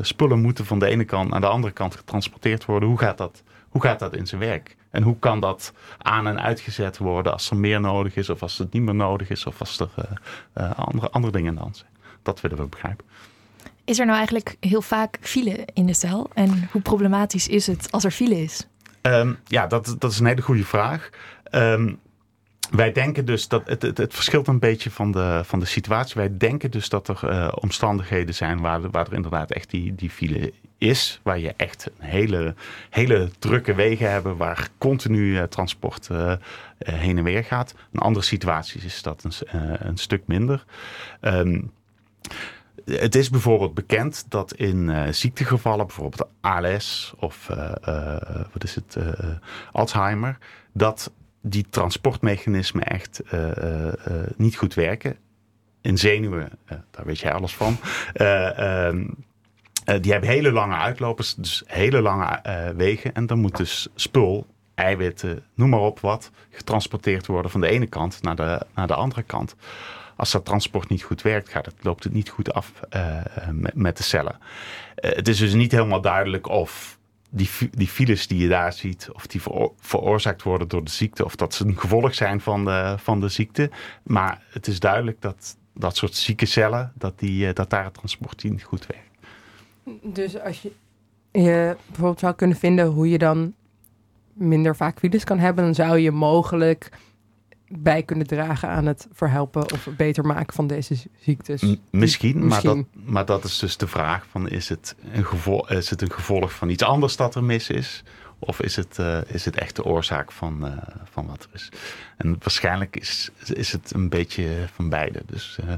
[0.00, 2.88] spullen moeten van de ene kant naar de andere kant getransporteerd worden.
[2.88, 4.76] Hoe gaat dat, hoe gaat dat in zijn werk?
[4.94, 8.58] En hoe kan dat aan en uitgezet worden als er meer nodig is of als
[8.58, 9.88] het niet meer nodig is of als er
[10.52, 11.90] eh, andere, andere dingen hand zijn?
[12.22, 13.06] Dat willen we begrijpen.
[13.84, 16.30] Is er nou eigenlijk heel vaak file in de cel?
[16.34, 18.66] En hoe problematisch is het als er file is?
[19.00, 21.10] Ehm, ja, dat, dat is een hele goede vraag.
[21.44, 21.94] Ehm,
[22.76, 26.14] wij denken dus dat het, het, het verschilt een beetje van de, van de situatie.
[26.14, 30.10] Wij denken dus dat er eh, omstandigheden zijn waar, waar er inderdaad echt die, die
[30.10, 31.20] file is.
[31.22, 32.54] Waar je echt een hele,
[32.90, 36.32] hele drukke wegen hebt waar continu eh, transport eh,
[36.78, 37.74] heen en weer gaat.
[37.92, 39.32] In andere situaties is dat een,
[39.88, 40.64] een stuk minder.
[41.20, 41.62] Ehm,
[42.84, 47.46] het is bijvoorbeeld bekend dat in ziektegevallen, bijvoorbeeld ALS of
[48.52, 48.96] wat is het,
[49.72, 50.38] Alzheimer,
[50.72, 51.12] dat
[51.46, 55.16] die transportmechanismen echt eh, eh, eh, niet goed werken.
[55.80, 56.50] In zenuwen,
[56.90, 57.76] daar weet jij alles van.
[58.12, 59.06] Eh, ehm,
[59.84, 62.40] eh, die hebben hele lange uitlopers, dus hele lange
[62.76, 63.14] wegen.
[63.14, 67.86] En dan moet dus spul, eiwitten, noem maar op wat, getransporteerd worden van de ene
[67.86, 69.54] kant naar de, naar de andere kant.
[70.16, 72.72] Als dat transport niet goed werkt, gaat het, loopt het niet goed af
[73.72, 74.38] met, de cellen.
[74.94, 76.98] Het is dus niet helemaal duidelijk of
[77.34, 81.24] die, die files die je daar ziet, of die veroor- veroorzaakt worden door de ziekte,
[81.24, 83.70] of dat ze een gevolg zijn van de, van de ziekte.
[84.02, 87.94] Maar het is duidelijk dat dat soort zieke cellen, dat, die, eh, dat daar het
[87.94, 89.08] transport niet goed werkt.
[90.02, 90.72] Dus als je,
[91.32, 93.54] je bijvoorbeeld zou kunnen vinden hoe je dan
[94.32, 96.88] minder vaak files kan hebben, dan zou je mogelijk
[97.78, 101.60] bij kunnen dragen aan het verhelpen of beter maken van deze ziektes.
[101.62, 105.70] M- misschien, Maar, dat, maar dat is dus de vraag van is het, een gevolg,
[105.70, 108.02] is het een gevolg van iets anders dat er mis is?
[108.38, 110.72] Of is het, eh, is het echt de oorzaak van, eh,
[111.10, 111.68] van wat er is?
[112.16, 115.22] En waarschijnlijk is, is het een beetje van beide.
[115.26, 115.74] Dus eh,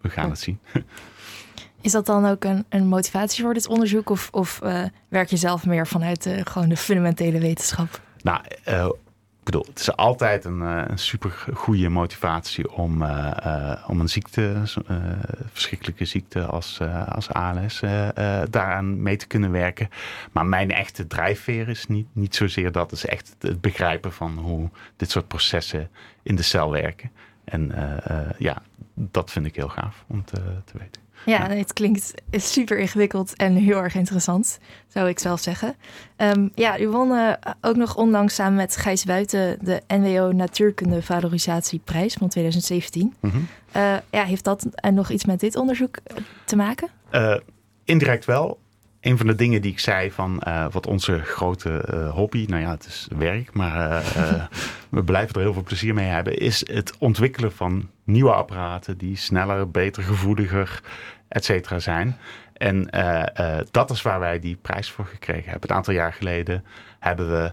[0.00, 0.58] we gaan het zien.
[1.80, 4.10] Is dat dan ook een, een motivatie voor dit onderzoek?
[4.10, 8.00] Of, of eh, werk je zelf meer vanuit eh, gewoon de fundamentele wetenschap?
[8.22, 8.88] Nou, eh,
[9.44, 14.00] ik bedoel, het is altijd een, eh, een super goede motivatie om, eh, eh, om
[14.00, 14.96] een ziekte, eh,
[15.52, 17.80] verschrikkelijke ziekte als, als ALS,
[18.50, 19.88] daaraan mee te kunnen werken.
[20.32, 24.38] Maar mijn echte drijfveer is niet, niet zozeer dat, het is echt het begrijpen van
[24.38, 25.90] hoe dit soort processen
[26.22, 27.10] in de cel werken.
[27.44, 27.72] En
[28.38, 28.62] ja,
[28.94, 31.03] dat vind ik heel gaaf om te, te weten.
[31.24, 34.58] Ja, het klinkt super ingewikkeld en heel erg interessant,
[34.88, 35.74] zou ik zelf zeggen.
[36.16, 42.14] Ehm, ja, u won ook nog onlangs samen met Gijs Buiten de NWO Natuurkunde Valorisatieprijs
[42.14, 43.14] van 2017.
[43.20, 43.36] Mhm.
[43.72, 45.96] Eh, ja, heeft dat eh, nog iets met dit onderzoek
[46.44, 46.88] te maken?
[47.10, 47.36] Eh,
[47.84, 48.58] indirect wel.
[49.00, 52.70] Een van de dingen die ik zei van eh, wat onze grote hobby, nou ja,
[52.70, 54.02] het is werk, maar
[54.88, 59.16] we blijven er heel veel plezier mee hebben, is het ontwikkelen van nieuwe apparaten die
[59.16, 60.80] sneller, beter, gevoeliger,
[61.28, 62.16] et cetera zijn.
[62.52, 65.70] En eh, eh, dat is waar wij die prijs voor gekregen hebben.
[65.70, 66.64] Een aantal jaar geleden
[66.98, 67.52] hebben we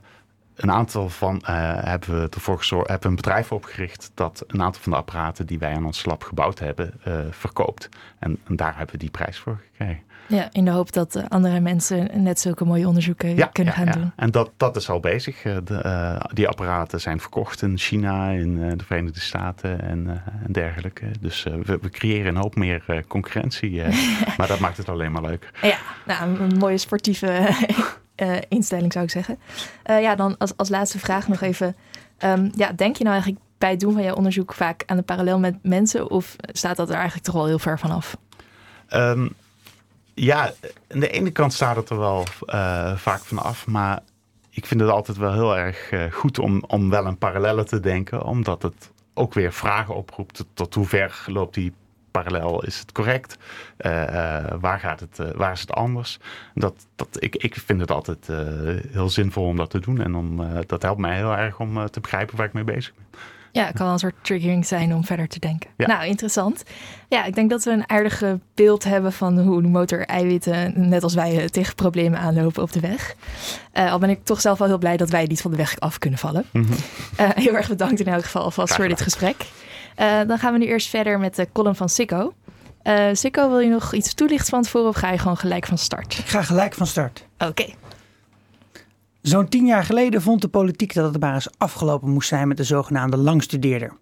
[0.55, 4.91] een aantal van eh, hebben we ervoor hebben een bedrijf opgericht dat een aantal van
[4.91, 6.93] de apparaten die wij aan ons lab gebouwd hebben,
[7.31, 7.89] verkoopt.
[8.19, 10.03] En daar hebben we die prijs voor gekregen.
[10.31, 14.11] Ja, in de hoop dat eh, andere mensen net zulke mooie onderzoeken kunnen gaan doen.
[14.15, 15.43] En dat, dat is al bezig.
[15.43, 20.51] Eh, De, eh, die apparaten zijn verkocht in China, in de Verenigde Staten en, en
[20.51, 21.05] dergelijke.
[21.19, 23.81] Dus we, we creëren een hoop meer concurrentie.
[24.37, 25.51] maar dat maakt het alleen maar leuker.
[25.61, 27.49] Ja, nou, een- mooie sportieve
[28.49, 29.37] instelling zou ik zeggen.
[29.83, 31.75] Ja, dan als, als laatste vraag nog even.
[32.17, 35.03] Ehm, ja, denk je nou eigenlijk bij het doen van jouw onderzoek vaak aan de
[35.03, 36.09] parallel met mensen?
[36.09, 38.17] Of staat dat er eigenlijk toch wel heel ver vanaf?
[38.87, 39.27] Ehm,
[40.13, 40.53] ja,
[40.87, 43.67] aan de ene kant staat het er wel eh, vaak van af.
[43.67, 43.99] Maar
[44.49, 47.79] ik vind het altijd wel heel erg eh, goed om, om wel een parallellen te
[47.79, 48.23] denken.
[48.23, 50.45] Omdat het ook weer vragen oproept.
[50.53, 51.73] Tot, hoe ver loopt die
[52.11, 52.63] parallel?
[52.63, 53.37] Is het correct?
[53.77, 53.91] Eh,
[54.59, 56.19] waar, gaat het, waar is het anders?
[56.53, 58.27] Dat, dat, ik, ik vind het altijd
[58.91, 60.01] heel zinvol om dat te doen.
[60.01, 63.19] En om, dat helpt mij heel erg om te begrijpen waar ik mee bezig ben.
[63.51, 65.69] Ja, het kan wel een soort triggering zijn om verder te denken.
[65.77, 65.87] Ja.
[65.87, 66.63] Nou, interessant.
[67.07, 71.13] Ja, ik denk dat we een aardige beeld hebben van hoe de motor-eiwitten, net als
[71.13, 73.15] wij, eh, tegen problemen aanlopen op de weg.
[73.71, 75.79] Eh, al ben ik toch zelf wel heel blij dat wij niet van de weg
[75.79, 76.45] af kunnen vallen.
[76.51, 76.73] Mhm.
[77.15, 79.35] Eh, heel erg bedankt in elk geval alvast voor dit gesprek.
[79.95, 82.33] Eh, dan gaan we nu eerst verder met de column van Sikko.
[82.81, 85.77] Eh Sikko, wil je nog iets toelichten van tevoren of ga je gewoon gelijk van
[85.77, 86.17] start?
[86.17, 87.25] Ik ga gelijk van start.
[87.37, 87.65] Oké.
[89.21, 92.57] Zo'n tien jaar geleden vond de politiek dat het maar eens afgelopen moest zijn met
[92.57, 93.93] de zogenaamde langstudeerder.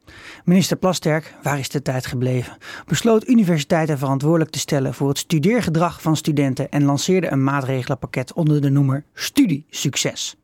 [0.43, 6.01] Minister Plasterk, waar is de tijd gebleven, besloot universiteiten verantwoordelijk te stellen voor het studeergedrag
[6.01, 10.35] van studenten en lanceerde een maatregelenpakket onder de noemer Studiesucces.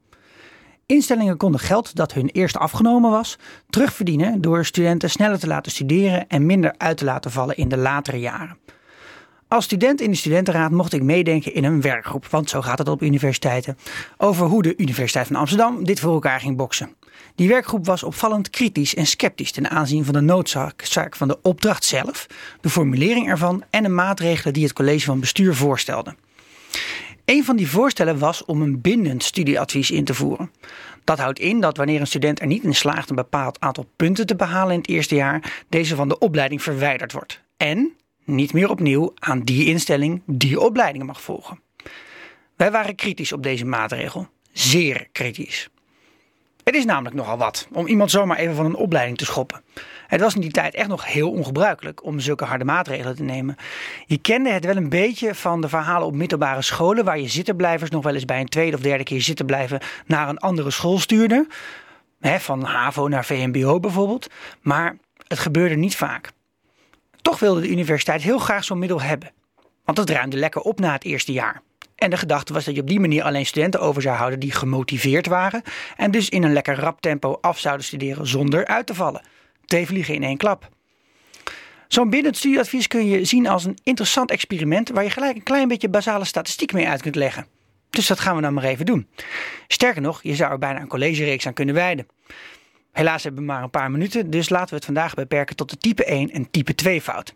[0.85, 3.37] Instellingen konden geld dat hun eerst afgenomen was
[3.69, 7.77] terugverdienen door studenten sneller te laten studeren en minder uit te laten vallen in de
[7.77, 8.57] latere jaren.
[9.47, 12.89] Als student in de studentenraad mocht ik meedenken in een werkgroep, want zo gaat het
[12.89, 13.77] op universiteiten,
[14.17, 16.95] over hoe de Universiteit van Amsterdam dit voor elkaar ging boksen.
[17.35, 21.41] Die werkgroep was opvallend kritisch en sceptisch ten aanzien van de noodzaak zaak van de
[21.41, 22.27] opdracht zelf,
[22.61, 26.15] de formulering ervan en de maatregelen die het college van bestuur voorstelde.
[27.25, 30.51] Een van die voorstellen was om een bindend studieadvies in te voeren.
[31.03, 34.25] Dat houdt in dat wanneer een student er niet in slaagt een bepaald aantal punten
[34.25, 37.41] te behalen in het eerste jaar, deze van de opleiding verwijderd wordt.
[37.57, 37.95] En
[38.25, 41.59] niet meer opnieuw aan die instelling die opleiding mag volgen.
[42.55, 44.27] Wij waren kritisch op deze maatregel.
[44.51, 45.69] Zeer kritisch.
[46.63, 49.61] Het is namelijk nogal wat om iemand zomaar even van een opleiding te schoppen.
[50.07, 53.55] Het was in die tijd echt nog heel ongebruikelijk om zulke harde maatregelen te nemen.
[54.05, 57.89] Je kende het wel een beetje van de verhalen op middelbare scholen, waar je zittenblijvers
[57.89, 60.99] nog wel eens bij een tweede of derde keer zitten blijven naar een andere school
[60.99, 61.47] stuurde.
[62.21, 64.27] Van HAVO naar VMBO bijvoorbeeld.
[64.61, 66.31] Maar het gebeurde niet vaak.
[67.25, 69.31] Toch wilde de universiteit heel graag zo'n middel hebben.
[69.83, 71.61] Want het ruimde lekker op na het eerste jaar.
[71.95, 74.51] En de gedachte was dat je op die manier alleen studenten over zou houden die
[74.51, 75.61] gemotiveerd waren.
[75.97, 79.21] En dus in een lekker rap tempo af zouden studeren zonder uit te vallen.
[79.65, 80.69] Twee vliegen in één klap.
[81.87, 85.67] Zo'n bindend studieadvies kun je zien als een interessant experiment waar je gelijk een klein
[85.67, 87.47] beetje basale statistiek mee uit kunt leggen.
[87.89, 89.07] Dus dat gaan we dan maar even doen.
[89.67, 92.07] Sterker nog, je zou er bijna een collegereeks aan kunnen wijden.
[92.95, 95.77] Helaas hebben we maar een paar minuten, dus laten we het vandaag beperken tot de
[95.77, 97.35] type 1 en type 2 fout.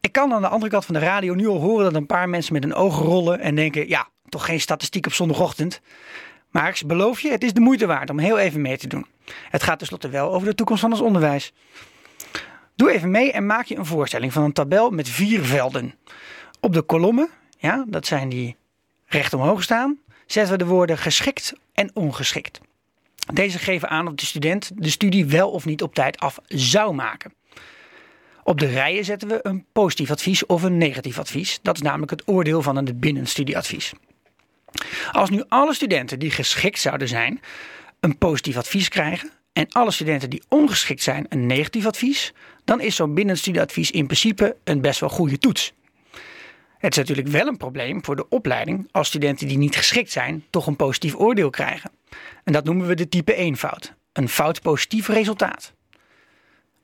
[0.00, 2.28] Ik kan aan de andere kant van de radio nu al horen dat een paar
[2.28, 5.80] mensen met hun ogen rollen en denken: ja, toch geen statistiek op zondagochtend.
[6.50, 9.06] Maar ik beloof je, het is de moeite waard om heel even mee te doen.
[9.50, 11.52] Het gaat tenslotte wel over de toekomst van ons onderwijs.
[12.74, 15.94] Doe even mee en maak je een voorstelling van een tabel met vier velden.
[16.60, 17.28] Op de kolommen,
[17.58, 18.56] ja, dat zijn die
[19.06, 22.60] recht omhoog staan, zetten we de woorden geschikt en ongeschikt.
[23.32, 26.94] Deze geven aan of de student de studie wel of niet op tijd af zou
[26.94, 27.32] maken.
[28.44, 31.58] Op de rijen zetten we een positief advies of een negatief advies.
[31.62, 33.92] Dat is namelijk het oordeel van een binnenstudieadvies.
[35.12, 37.40] Als nu alle studenten die geschikt zouden zijn
[38.00, 42.32] een positief advies krijgen en alle studenten die ongeschikt zijn een negatief advies,
[42.64, 45.72] dan is zo'n binnenstudieadvies in principe een best wel goede toets.
[46.78, 50.44] Het is natuurlijk wel een probleem voor de opleiding als studenten die niet geschikt zijn
[50.50, 51.90] toch een positief oordeel krijgen.
[52.44, 53.94] En dat noemen we de type 1 fout.
[54.12, 55.72] Een fout positief resultaat.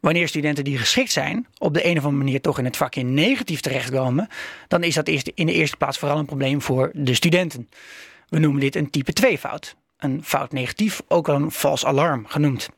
[0.01, 3.03] Wanneer studenten die geschikt zijn op de een of andere manier toch in het vakje
[3.03, 4.29] negatief terechtkomen,
[4.69, 7.69] dan is dat in de eerste plaats vooral een probleem voor de studenten.
[8.29, 9.77] We noemen dit een type 2 fout.
[9.99, 12.69] Een fout negatief, ook wel een vals alarm genoemd.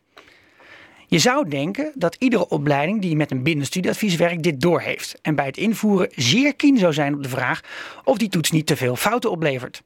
[1.08, 5.46] Je zou denken dat iedere opleiding die met een binnenstudieadvies werkt dit doorheeft en bij
[5.46, 7.60] het invoeren zeer keen zou zijn op de vraag
[8.04, 9.82] of die toets niet te veel fouten oplevert.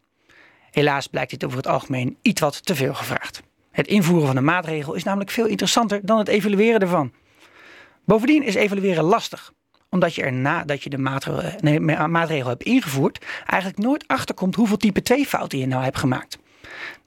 [0.71, 3.43] Helaas blijkt dit over het algemeen iets wat te veel gevraagd.
[3.71, 7.13] Het invoeren van een maatregel is namelijk veel interessanter dan het evalueren ervan.
[8.05, 9.53] Bovendien is evalueren lastig,
[9.91, 15.03] omdat je er nadat je de maatregel, maatregel hebt ingevoerd, eigenlijk nooit achterkomt hoeveel type
[15.03, 16.39] 2 fouten je nou hebt gemaakt.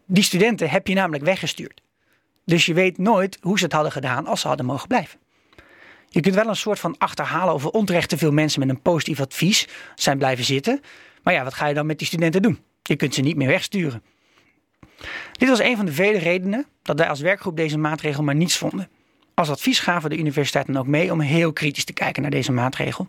[0.06, 1.83] Die studenten heb je namelijk weggestuurd.
[2.46, 5.20] Dus je weet nooit hoe ze het hadden gedaan als ze hadden mogen blijven.
[6.10, 8.82] Je kunt wel een soort van achterhalen of er onterecht te veel mensen met een
[8.82, 10.82] positief advies zijn blijven zitten.
[11.24, 12.60] Maar ja, wat ga je dan met die studenten doen?
[12.84, 14.04] Je kunt ze niet meer wegsturen.
[15.32, 18.58] Dit was een van de vele redenen dat wij als werkgroep deze maatregel maar niets
[18.58, 18.90] vonden.
[19.36, 22.52] Als advies gaven de universiteit dan ook mee om heel kritisch te kijken naar deze
[22.52, 23.08] maatregel.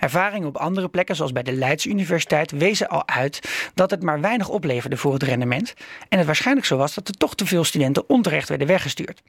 [0.00, 4.20] Ervaringen op andere plekken, zoals bij de Leidse Universiteit, wezen al uit dat het maar
[4.20, 5.74] weinig opleverde voor het rendement.
[6.08, 9.22] En het waarschijnlijk zo was dat er toch te veel studenten onterecht werden weggestuurd.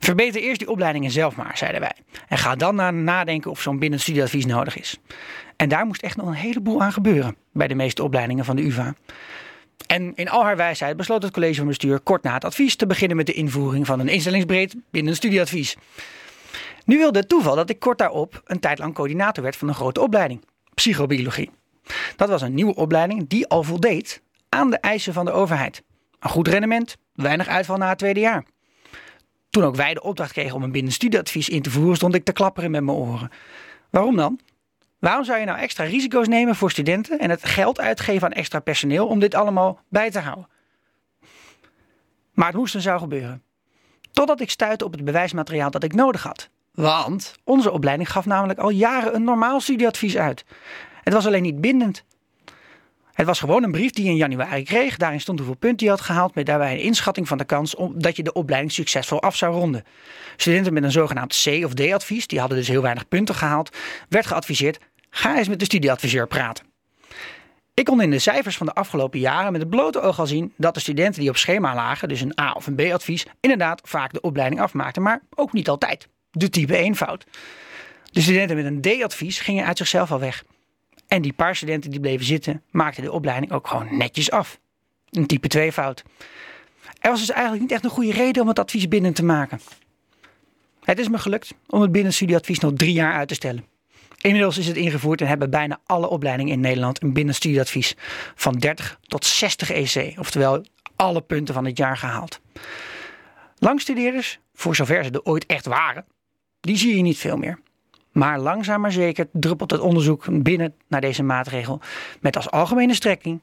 [0.00, 1.94] Verbeter eerst die opleidingen zelf maar, zeiden wij.
[2.28, 4.98] En ga dan na nadenken of zo'n binnenstudieadvies nodig is.
[5.56, 8.62] En daar moest echt nog een heleboel aan gebeuren bij de meeste opleidingen van de
[8.64, 8.94] UvA.
[9.86, 12.86] En in al haar wijsheid besloot het college van bestuur kort na het advies te
[12.86, 15.76] beginnen met de invoering van een instellingsbreed binnenstudieadvies.
[16.84, 19.74] Nu wilde het toeval dat ik kort daarop een tijd lang coördinator werd van een
[19.74, 21.50] grote opleiding, psychobiologie.
[22.16, 25.82] Dat was een nieuwe opleiding die al voldeed aan de eisen van de overheid.
[26.20, 28.44] Een goed rendement, weinig uitval na het tweede jaar.
[29.50, 32.32] Toen ook wij de opdracht kregen om een binnenstudieadvies in te voeren, stond ik te
[32.32, 33.30] klapperen met mijn oren.
[33.90, 34.40] Waarom dan?
[35.02, 38.60] Waarom zou je nou extra risico's nemen voor studenten en het geld uitgeven aan extra
[38.60, 40.48] personeel om dit allemaal bij te houden?
[42.32, 43.42] Maar het moest en zou gebeuren.
[44.12, 46.48] Totdat ik stuitte op het bewijsmateriaal dat ik nodig had.
[46.74, 50.44] Want onze opleiding gaf namelijk al jaren een normaal studieadvies uit.
[51.02, 52.04] Het was alleen niet bindend.
[53.12, 54.96] Het was gewoon een brief die je in januari kreeg.
[54.96, 58.02] Daarin stond hoeveel punten je had gehaald, met daarbij een inschatting van de kans om,
[58.02, 59.84] dat je de opleiding succesvol af zou ronden.
[60.36, 63.76] Studenten met een zogenaamd C- of D-advies, die hadden dus heel weinig punten gehaald,
[64.08, 64.78] werd geadviseerd:
[65.14, 66.64] ga eens met de studieadviseur praten.
[67.74, 70.52] Ik kon in de cijfers van de afgelopen jaren met het blote oog al zien
[70.56, 74.12] dat de studenten die op schema lagen, dus een A of een B-advies, inderdaad vaak
[74.12, 76.08] de opleiding afmaakten, maar ook niet altijd.
[76.30, 77.26] De type 1 fout.
[78.10, 80.44] De studenten met een D-advies gingen uit zichzelf al weg.
[81.06, 84.60] En die paar studenten die bleven zitten, maakten de opleiding ook gewoon netjes af.
[85.10, 86.02] Een type 2 fout.
[87.00, 89.60] Er was dus eigenlijk niet echt een goede reden om het advies binnen te maken.
[90.84, 93.71] Het is me gelukt om het binnenstudieadvies nog drie jaar uit te stellen.
[94.22, 97.96] Inmiddels is het ingevoerd en hebben bijna alle opleidingen in Nederland een binnenstudieadvies
[98.34, 100.64] van 30 tot 60 EC, oftewel
[100.96, 102.40] alle punten van het jaar gehaald.
[103.58, 106.04] Langstudeerders, voor zover ze er ooit echt waren,
[106.60, 107.58] die zie je niet veel meer.
[108.12, 111.80] Maar langzaam maar zeker druppelt het onderzoek binnen naar deze maatregel
[112.20, 113.40] met als algemene strekking.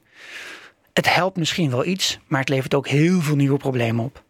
[0.92, 4.22] Het helpt misschien wel iets, maar het levert ook heel veel nieuwe problemen op.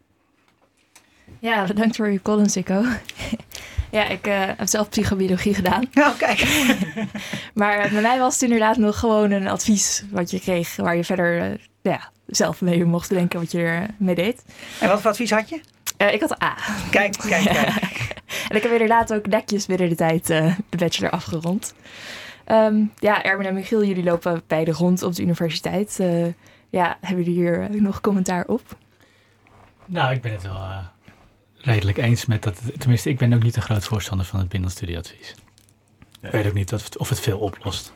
[1.39, 2.83] Ja, bedankt voor je column, Sikko.
[3.91, 5.83] ja, ik uh, heb zelf psychobiologie gedaan.
[5.93, 6.65] Nou, kijk.
[7.53, 11.03] maar bij mij was het inderdaad nog gewoon een advies wat je kreeg, waar je
[11.03, 14.43] verder uh, ja, zelf mee mocht denken wat je ermee deed.
[14.79, 15.61] En wat voor advies had je?
[15.97, 16.55] Uh, ik had A.
[16.89, 18.13] Kijk, kijk, kijk.
[18.49, 21.73] en ik heb inderdaad ook netjes binnen de tijd uh, de bachelor afgerond.
[22.47, 25.97] Um, ja, Erwin en Michiel, jullie lopen beide rond op de universiteit.
[26.01, 26.25] Uh,
[26.69, 28.61] ja, hebben jullie hier nog commentaar op?
[29.85, 30.90] Nou, ik ben het wel
[31.61, 32.61] redelijk eens met dat.
[32.77, 35.35] Tenminste, ik ben ook niet een groot voorstander van het binnenstudieadvies.
[36.21, 36.27] Ja.
[36.27, 37.93] Ik weet ook niet of het, of het veel oplost.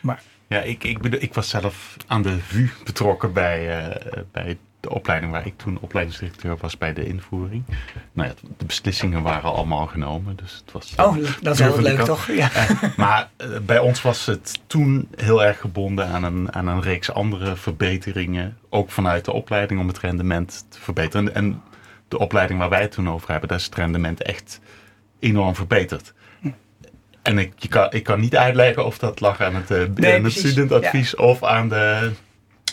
[0.00, 4.58] maar ja, ik, ik, bedoel, ik was zelf aan de VU betrokken bij, uh, bij
[4.80, 7.64] de opleiding waar ik toen opleidingsdirecteur was bij de invoering.
[8.12, 10.36] Nou ja, de beslissingen waren allemaal genomen.
[10.36, 12.26] Dus het was, oh, dat is wel leuk toch?
[12.26, 12.50] Ja.
[12.54, 16.82] Uh, maar uh, bij ons was het toen heel erg gebonden aan een, aan een
[16.82, 18.58] reeks andere verbeteringen.
[18.68, 21.34] Ook vanuit de opleiding om het rendement te verbeteren.
[21.34, 21.62] En
[22.10, 24.60] de opleiding waar wij het toen over hebben, daar is het rendement echt
[25.18, 26.12] enorm verbeterd.
[27.22, 30.14] En ik, je kan, ik kan niet uitleggen of dat lag aan het, uh, nee,
[30.14, 31.24] aan het studentadvies ja.
[31.24, 32.10] of aan de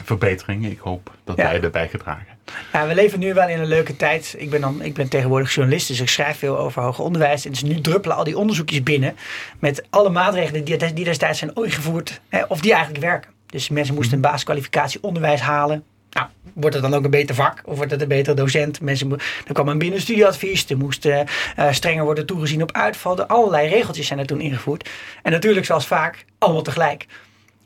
[0.04, 0.72] verbeteringen.
[0.72, 1.44] Ik hoop dat Ja.
[1.44, 2.38] wij erbij gedragen.
[2.74, 4.36] Ja, we leven nu wel in een leuke tijd.
[4.38, 7.46] Ik ben, dan, ik ben tegenwoordig journalist, dus ik schrijf veel over hoger onderwijs.
[7.46, 9.16] En dus nu druppelen al die onderzoekjes binnen
[9.60, 13.32] met alle maatregelen die, die destijds zijn ingevoerd, hè, of die eigenlijk werken.
[13.46, 15.84] Dus mensen moesten een basiskwalificatie onderwijs halen.
[16.18, 17.62] Nou, wordt het dan ook een beter vak?
[17.66, 18.82] Of wordt het een betere docent?
[18.82, 19.12] Mensen,
[19.48, 20.70] er kwam een binnenstudieadvies.
[20.70, 23.20] Er moest eh, eh, strenger worden toegezien op uitval.
[23.20, 24.90] Er allerlei regeltjes zijn er toen ingevoerd.
[25.24, 27.06] En natuurlijk, zoals vaak, allemaal tegelijk.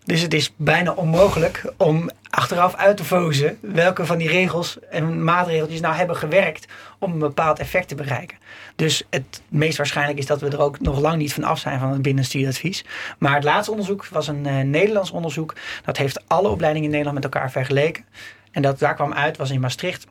[0.03, 5.23] Dus het is bijna onmogelijk om achteraf uit te fozen welke van die regels en
[5.23, 6.65] maatregeltjes nou hebben gewerkt
[6.99, 8.37] om een bepaald effect te bereiken.
[8.75, 11.79] Dus het meest waarschijnlijk is dat we er ook nog lang niet van af zijn
[11.79, 12.85] van het binnenstudieadvies.
[13.17, 15.55] Maar het laatste onderzoek was een eh, Nederlands onderzoek.
[15.85, 18.05] Dat heeft alle opleidingen in Nederland met elkaar vergeleken.
[18.51, 20.07] En dat daar kwam uit, was in Maastricht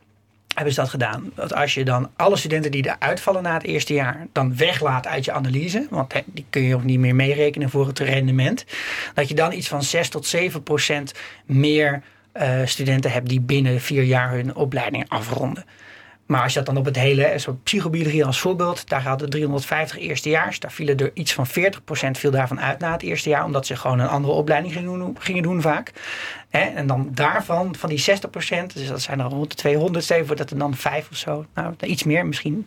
[0.54, 1.30] hebben ze dat gedaan.
[1.34, 5.06] Dat als je dan alle studenten die eruit vallen na het eerste jaar, dan weglaat
[5.06, 8.64] uit je analyse, want die kun je ook niet meer meerekenen voor het rendement,
[9.14, 13.80] dat je dan iets van 6 tot 7 procent meer eh, studenten hebt die binnen
[13.80, 15.64] vier jaar hun opleiding afronden.
[16.30, 19.98] Maar als je dat dan op het hele, zo psychobiologie als voorbeeld, daar hadden 350
[19.98, 21.50] eerstejaars, daar vielen er iets van 40%
[22.10, 24.72] viel daarvan uit na het eerste jaar, omdat ze gewoon een andere opleiding
[25.18, 25.92] gingen doen, vaak.
[26.50, 30.36] En dan daarvan, van die 60%, dus dat zijn er rond de 200, stel voor
[30.36, 32.66] dat er dan 5 of zo, nou iets meer, misschien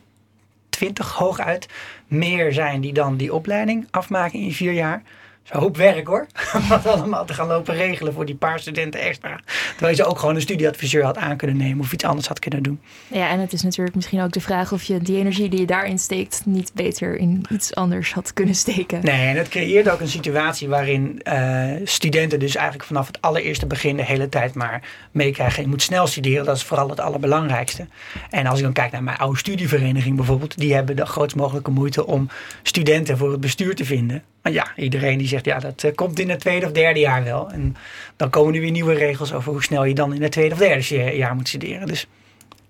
[0.69, 1.67] 20 hooguit,
[2.08, 5.04] meer zijn die dan die opleiding afmaken in vier jaar.
[5.43, 6.27] Is een hoop werk hoor.
[6.62, 9.39] Om dat allemaal te gaan lopen regelen voor die paar studenten extra.
[9.69, 12.39] Terwijl je ze ook gewoon een studieadviseur had aan kunnen nemen of iets anders had
[12.39, 12.79] kunnen doen.
[13.08, 15.65] Ja, en het is natuurlijk misschien ook de vraag of je die energie die je
[15.65, 19.00] daarin steekt niet beter in iets anders had kunnen steken.
[19.04, 23.65] Nee, en het creëert ook een situatie waarin uh, studenten dus eigenlijk vanaf het allereerste
[23.65, 24.81] begin de hele tijd maar
[25.12, 25.63] meekrijgen.
[25.63, 27.87] Je moet snel studeren, dat is vooral het allerbelangrijkste.
[28.29, 31.71] En als ik dan kijk naar mijn oude studievereniging bijvoorbeeld, die hebben de grootst mogelijke
[31.71, 32.29] moeite om
[32.62, 34.23] studenten voor het bestuur te vinden.
[34.41, 37.23] Maar ja, iedereen die zegt ja, dat uh, komt in het tweede of derde jaar
[37.23, 37.52] wel.
[37.52, 37.75] En
[38.15, 40.60] dan komen er weer nieuwe regels over hoe snel je dan in het tweede of
[40.60, 41.88] derde jaar moet studeren.
[41.88, 42.08] Dus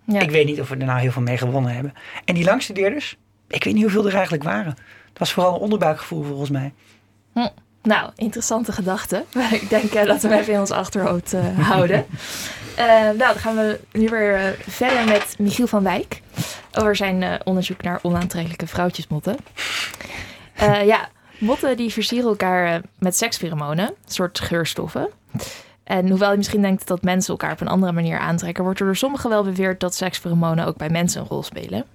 [0.03, 0.19] ja.
[0.19, 1.93] ik weet niet of we er nou heel veel mee gewonnen hebben.
[2.25, 4.77] En die langstudeerders, ik weet niet hoeveel er eigenlijk waren.
[5.09, 6.73] Het was vooral een onderbuikgevoel volgens mij.
[7.33, 7.47] Hm.
[7.83, 9.23] Nou, interessante gedachte.
[9.61, 12.05] ik denk uh, dat we hem even in ons achterhoofd uh, houden.
[12.77, 16.21] nou, dan gaan we nu weer verder met Michiel van Wijk.
[16.73, 19.37] over zijn eh, onderzoek naar onaantrekkelijke vrouwtjesmotten.
[20.53, 25.09] Eh, ja, motten die versieren elkaar eh, met sekspheromonen, een soort geurstoffen.
[25.83, 28.85] En hoewel je misschien denkt dat mensen elkaar op een andere manier aantrekken, wordt er
[28.85, 31.85] door sommigen wel beweerd dat sekspheromonen ook bij mensen een rol spelen.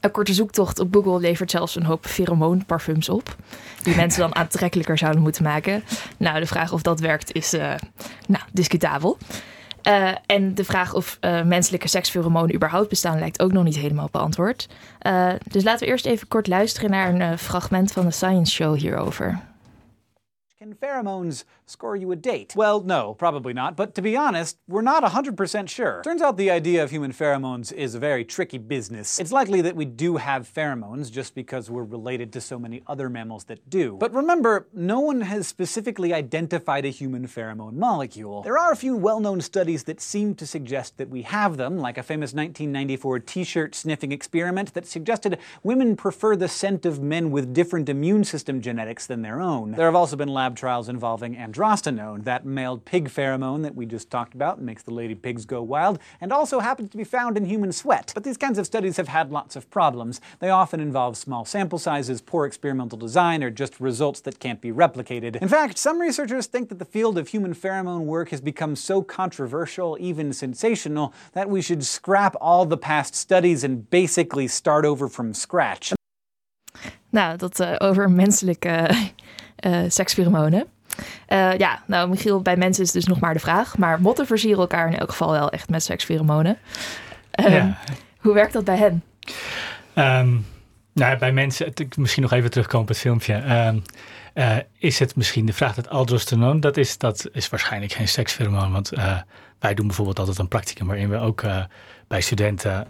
[0.00, 3.36] Een korte zoektocht op Google levert zelfs een hoop pheromoonparfums op.
[3.82, 5.84] Die mensen dan aantrekkelijker zouden moeten maken.
[6.16, 7.74] Nou, de vraag of dat werkt is uh,
[8.26, 9.18] nou, discutabel.
[9.88, 14.08] Uh, en de vraag of uh, menselijke sekspheromonen überhaupt bestaan lijkt ook nog niet helemaal
[14.10, 14.68] beantwoord.
[15.02, 18.76] Uh, dus laten we eerst even kort luisteren naar een fragment van de Science Show
[18.76, 19.40] hierover.
[20.58, 22.54] Can pheromones score you a date?
[22.56, 23.76] Well, no, probably not.
[23.76, 26.02] But to be honest, we're not 100% sure.
[26.04, 29.18] Turns out the idea of human pheromones is a very tricky business.
[29.18, 33.08] It's likely that we do have pheromones just because we're related to so many other
[33.08, 33.96] mammals that do.
[33.98, 38.42] But remember, no one has specifically identified a human pheromone molecule.
[38.42, 41.78] There are a few well known studies that seem to suggest that we have them,
[41.78, 47.00] like a famous 1994 t shirt sniffing experiment that suggested women prefer the scent of
[47.00, 49.72] men with different immune system genetics than their own.
[49.72, 54.10] There have also been lab trials involving androstenone, that male pig pheromone that we just
[54.10, 57.44] talked about makes the lady pigs go wild, and also happens to be found in
[57.44, 58.12] human sweat.
[58.14, 60.20] But these kinds of studies have had lots of problems.
[60.38, 64.70] They often involve small sample sizes, poor experimental design, or just results that can't be
[64.70, 65.36] replicated.
[65.36, 69.02] In fact, some researchers think that the field of human pheromone work has become so
[69.02, 75.08] controversial, even sensational, that we should scrap all the past studies and basically start over
[75.08, 75.92] from scratch.
[77.10, 78.88] Nou, dat uh, over menselijke
[79.66, 80.66] uh, sekspheromonen.
[81.28, 83.78] Uh, ja, nou Michiel, bij mensen is dus nog maar de vraag.
[83.78, 86.58] Maar motten versieren elkaar in elk geval wel echt met sekspheromonen.
[87.44, 87.78] Um, ja.
[88.18, 89.02] Hoe werkt dat bij hen?
[89.94, 90.46] Um,
[90.92, 93.34] nou, bij mensen, misschien nog even terugkomen op het filmpje.
[93.34, 93.82] Um,
[94.34, 98.72] uh, is het misschien de vraag dat aldosteron, dat is, dat is waarschijnlijk geen sekspheromoon.
[98.72, 99.18] Want uh,
[99.58, 101.42] wij doen bijvoorbeeld altijd een practicum waarin we ook
[102.08, 102.88] bij studenten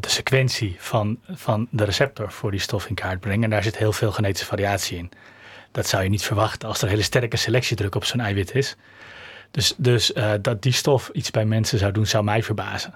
[0.00, 3.44] de sequentie van, van de receptor voor die stof in kaart brengen.
[3.44, 5.10] En daar zit heel veel genetische variatie in.
[5.72, 8.76] Dat zou je niet verwachten als er hele sterke selectiedruk op zo'n eiwit is.
[9.50, 12.94] Dus, dus uh, dat die stof iets bij mensen zou doen, zou mij verbazen.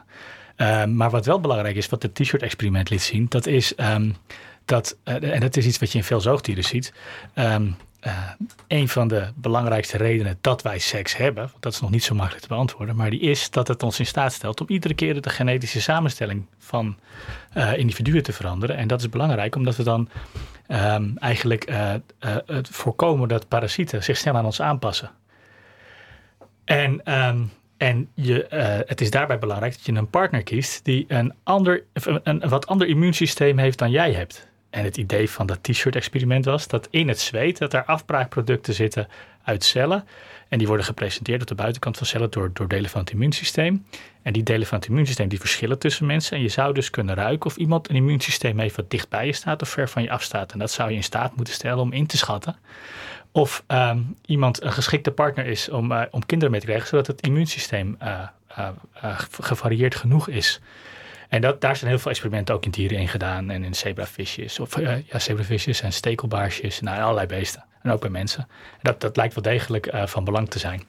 [0.56, 4.16] Uh, maar wat wel belangrijk is, wat het t-shirt-experiment liet zien, dat is um,
[4.64, 6.92] dat, uh, en dat is iets wat je in veel zoogdieren ziet.
[7.34, 7.76] Um,
[8.66, 12.42] een van de belangrijkste redenen dat wij seks hebben, dat is nog niet zo makkelijk
[12.42, 15.30] te beantwoorden, maar die is dat het ons in staat stelt om iedere keer de
[15.30, 16.96] genetische samenstelling van
[17.76, 18.76] individuen te veranderen.
[18.76, 20.08] En dat is belangrijk omdat we dan
[20.68, 21.94] um, eigenlijk uh,
[22.46, 25.10] het voorkomen dat parasieten zich snel aan ons aanpassen.
[26.64, 28.46] En, um, en je,
[28.86, 31.84] het is daarbij belangrijk dat je een partner kiest die een, ander,
[32.22, 34.52] een wat ander immuunsysteem heeft dan jij hebt.
[34.74, 38.74] En het idee van dat t-shirt experiment was dat in het zweet dat er afbraakproducten
[38.74, 39.08] zitten
[39.44, 40.04] uit cellen.
[40.48, 43.86] En die worden gepresenteerd op de buitenkant van cellen door, door delen van het immuunsysteem.
[44.22, 46.36] En die delen van het immuunsysteem die verschillen tussen mensen.
[46.36, 49.32] En je zou dus kunnen ruiken of iemand een immuunsysteem heeft wat dicht bij je
[49.32, 50.52] staat of ver van je afstaat.
[50.52, 52.56] En dat zou je in staat moeten stellen om in te schatten.
[53.32, 57.06] Of um, iemand een geschikte partner is om, uh, om kinderen mee te krijgen, zodat
[57.06, 58.20] het immuunsysteem uh,
[58.58, 60.60] uh, gevarieerd genoeg is.
[61.34, 63.50] En dat, daar zijn heel veel experimenten ook in dieren in gedaan.
[63.50, 67.64] En in zebravisjes, of ja, zebravisjes en stekelbaarsjes, nou, allerlei beesten.
[67.82, 68.48] En ook bij mensen.
[68.82, 70.82] Dat, dat lijkt wel degelijk van belang te zijn.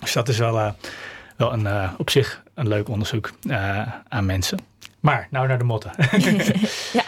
[0.00, 0.74] Dus dat is wel
[1.36, 3.32] wel een, op zich een leuk onderzoek
[4.08, 4.58] aan mensen.
[5.00, 5.90] Maar nou naar de motten.
[6.92, 7.03] ja.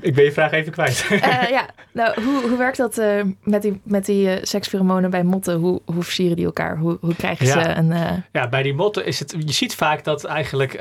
[0.00, 1.06] Ik ben je vraag even kwijt.
[1.10, 3.02] uh, ja, nou, hoe, hoe werkt dat
[3.42, 5.54] met die, met die sekspheromonen bij motten?
[5.54, 6.76] Hoe, hoe versieren die elkaar?
[6.76, 7.78] Hoe, hoe krijgen ze ja.
[7.78, 8.22] een...
[8.32, 9.34] Ja, bij die motten is het...
[9.38, 10.80] Je ziet vaak dat eigenlijk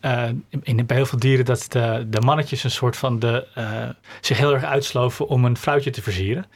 [0.00, 0.24] uh,
[0.62, 3.88] in, bij heel veel dieren dat de, de mannetjes een soort van de, uh,
[4.20, 6.46] zich heel erg uitsloven om een vrouwtje te versieren.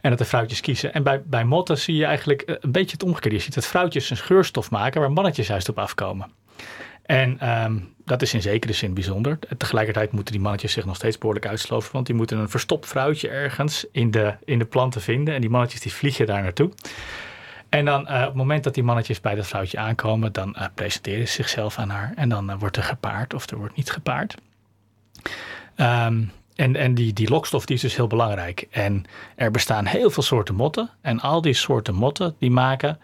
[0.00, 0.94] En dat de vrouwtjes kiezen.
[0.94, 3.36] En bij, bij motten zie je eigenlijk een beetje het omgekeerde.
[3.36, 6.30] Je ziet dat vrouwtjes een geurstof maken waar mannetjes juist op afkomen.
[7.02, 9.38] En um, dat is in zekere zin bijzonder.
[9.58, 11.92] Tegelijkertijd moeten die mannetjes zich nog steeds behoorlijk uitsloven.
[11.92, 15.34] Want die moeten een verstopt vrouwtje ergens in de, in de planten vinden.
[15.34, 16.70] En die mannetjes die vliegen daar naartoe.
[17.68, 20.64] En dan uh, op het moment dat die mannetjes bij dat vrouwtje aankomen, dan uh,
[20.74, 22.12] presenteren ze zichzelf aan haar.
[22.16, 24.34] En dan uh, wordt er gepaard of er wordt niet gepaard.
[25.76, 28.66] Um, en en die, die lokstof die is dus heel belangrijk.
[28.70, 29.04] En
[29.36, 30.90] er bestaan heel veel soorten motten.
[31.00, 32.98] En al die soorten motten die maken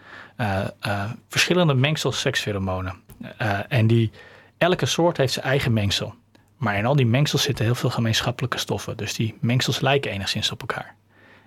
[1.29, 2.95] verschillende mengsels sekspheromonen.
[3.67, 4.11] en die,
[4.59, 6.13] elke soort heeft zijn eigen mengsel.
[6.57, 8.97] Maar in al die mengsels zitten heel veel gemeenschappelijke stoffen.
[8.97, 10.95] Dus die mengsels lijken enigszins op elkaar.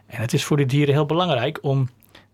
[0.06, 1.88] En het is voor de dieren heel belangrijk om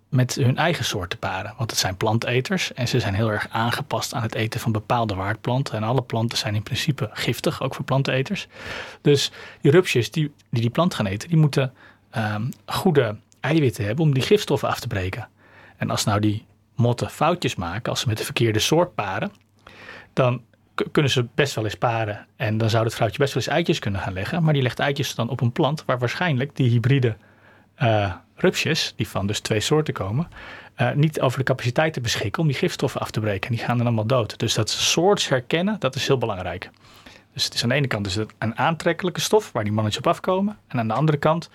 [0.09, 1.55] met hun eigen soort te paren.
[1.57, 5.15] Want het zijn planteters en ze zijn heel erg aangepast aan het eten van bepaalde
[5.15, 5.75] waardplanten.
[5.75, 8.47] En alle planten zijn in principe giftig, ook voor planteneters.
[9.01, 11.73] Dus die rupsjes die die, plant gaan eten, die moeten
[12.17, 15.29] um, goede eiwitten hebben om die gifstoffen af te breken.
[15.77, 19.33] En als nou die motten foutjes maken, als ze met de verkeerde soort paren,
[20.13, 20.43] dan
[20.93, 22.27] kunnen ze best wel eens paren.
[22.37, 24.43] En dan zou het vrouwtje best wel eens eitjes kunnen gaan leggen.
[24.43, 27.17] Maar die legt eitjes dan op een plant waar waarschijnlijk die hybride
[27.75, 30.29] eh, rupsjes, die van dus twee soorten komen,
[30.75, 33.51] eh, niet over de capaciteit beschikken om die gifstoffen af te breken.
[33.51, 34.39] En die gaan dan allemaal dood.
[34.39, 36.71] Dus dat soorts herkennen, dat is heel belangrijk.
[37.33, 40.05] Dus het is aan de ene kant is het een aantrekkelijke stof waar die mannetjes
[40.05, 40.59] op afkomen.
[40.69, 41.51] En aan de andere kant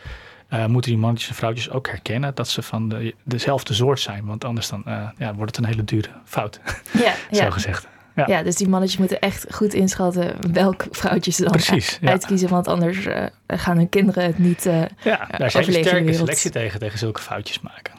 [0.48, 4.26] eh, moeten die mannetjes en vrouwtjes ook herkennen dat ze van de, dezelfde soort zijn.
[4.26, 4.84] Want anders dan,
[5.18, 6.60] ja, wordt het een hele dure fout,
[6.94, 7.50] Ja, zo ja.
[7.50, 7.88] gezegd.
[8.16, 8.28] Ja.
[8.28, 12.10] ja, dus die mannetjes moeten echt goed inschatten welk vrouwtje ze dan Precies, ja.
[12.10, 12.50] uitkiezen.
[12.50, 14.66] Want anders eh, gaan hun kinderen het niet...
[14.66, 17.94] eh, Ja, daar zijn sterke selectie tegen, tegen zulke foutjes maken.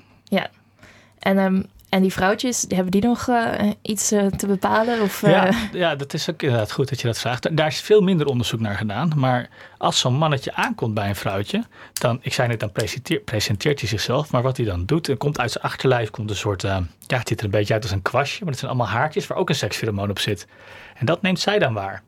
[1.18, 1.62] en, ehm,
[1.94, 5.00] en die vrouwtjes, hebben die nog eh, iets eh, te bepalen?
[5.00, 7.42] Of, eh, Ja, ja, dat is ook inderdaad goed dat je dat vraagt.
[7.42, 9.12] Da- Daar is veel minder onderzoek naar gedaan.
[9.16, 13.80] Maar als zo'n mannetje aankomt bij een vrouwtje, dan, ik zei net, dan presenteer- presenteert
[13.80, 14.30] hij zichzelf.
[14.32, 17.28] Maar wat hij dan doet, er komt uit zijn achterlijf komt een soort, ja, het
[17.28, 18.38] ziet er een beetje uit als een kwastje.
[18.40, 20.46] Maar het zijn allemaal haartjes waar ook een sekspheromoon op zit.
[20.94, 22.02] En dat neemt zij dan waar.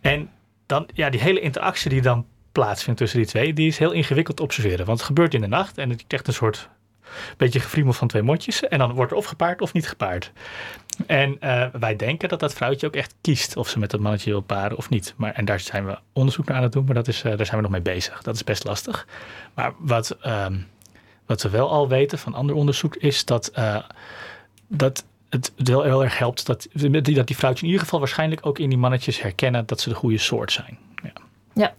[0.00, 0.30] En
[0.66, 4.36] dan, ja, die hele interactie die dan plaatsvindt tussen die twee, die is heel ingewikkeld
[4.36, 4.86] te observeren.
[4.86, 6.68] Want het gebeurt in de nacht en je krijgt een soort
[7.36, 8.68] beetje gefriemel van twee motjes.
[8.68, 10.32] En dan wordt er of gepaard of niet gepaard.
[11.06, 14.30] En eh, wij denken dat dat vrouwtje ook echt kiest of ze met dat mannetje
[14.30, 15.14] wil paren of niet.
[15.16, 17.46] Maar, en daar zijn we onderzoek naar aan het doen, maar dat is, eh, daar
[17.46, 18.22] zijn we nog mee bezig.
[18.22, 19.06] Dat is best lastig.
[19.54, 20.56] Maar wat, ehm,
[21.26, 23.76] wat we wel al weten van ander onderzoek is dat, eh,
[24.68, 28.58] dat het wel heel erg helpt dat, dat die vrouwtjes in ieder geval waarschijnlijk ook
[28.58, 30.78] in die mannetjes herkennen dat ze de goede soort zijn.
[31.54, 31.74] Ja.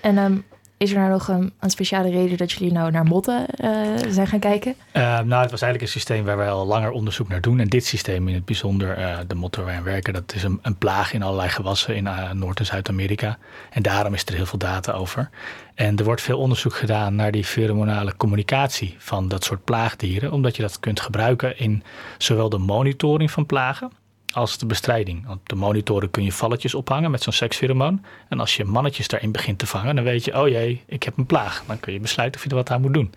[0.00, 0.38] En ehm,
[0.76, 3.70] is er nou nog een, speciale reden dat jullie nou naar motten eh,
[4.08, 4.74] zijn gaan kijken?
[4.92, 7.60] Eh, nou, het was eigenlijk een systeem waar wij al langer onderzoek naar doen.
[7.60, 10.42] En dit systeem in het bijzonder, eh, de motto waar wij aan werken, dat is
[10.42, 13.38] een, een plaag in allerlei gewassen in eh, Noord- en Zuid-Amerika.
[13.70, 15.30] En daarom is er heel veel data over.
[15.74, 20.56] En er wordt veel onderzoek gedaan naar die pheromonale communicatie van dat soort plaagdieren, omdat
[20.56, 21.82] je dat kunt gebruiken in
[22.18, 23.90] zowel de monitoring van plagen
[24.34, 25.26] als de bestrijding.
[25.26, 28.04] Want de monitoren kun je valletjes ophangen met zo'n sekspheromoon.
[28.28, 31.16] En als je mannetjes daarin begint te vangen, dan weet je, oh jee, ik heb
[31.16, 31.62] een plaag.
[31.66, 33.12] Dan kun je besluiten of je er wat aan moet doen.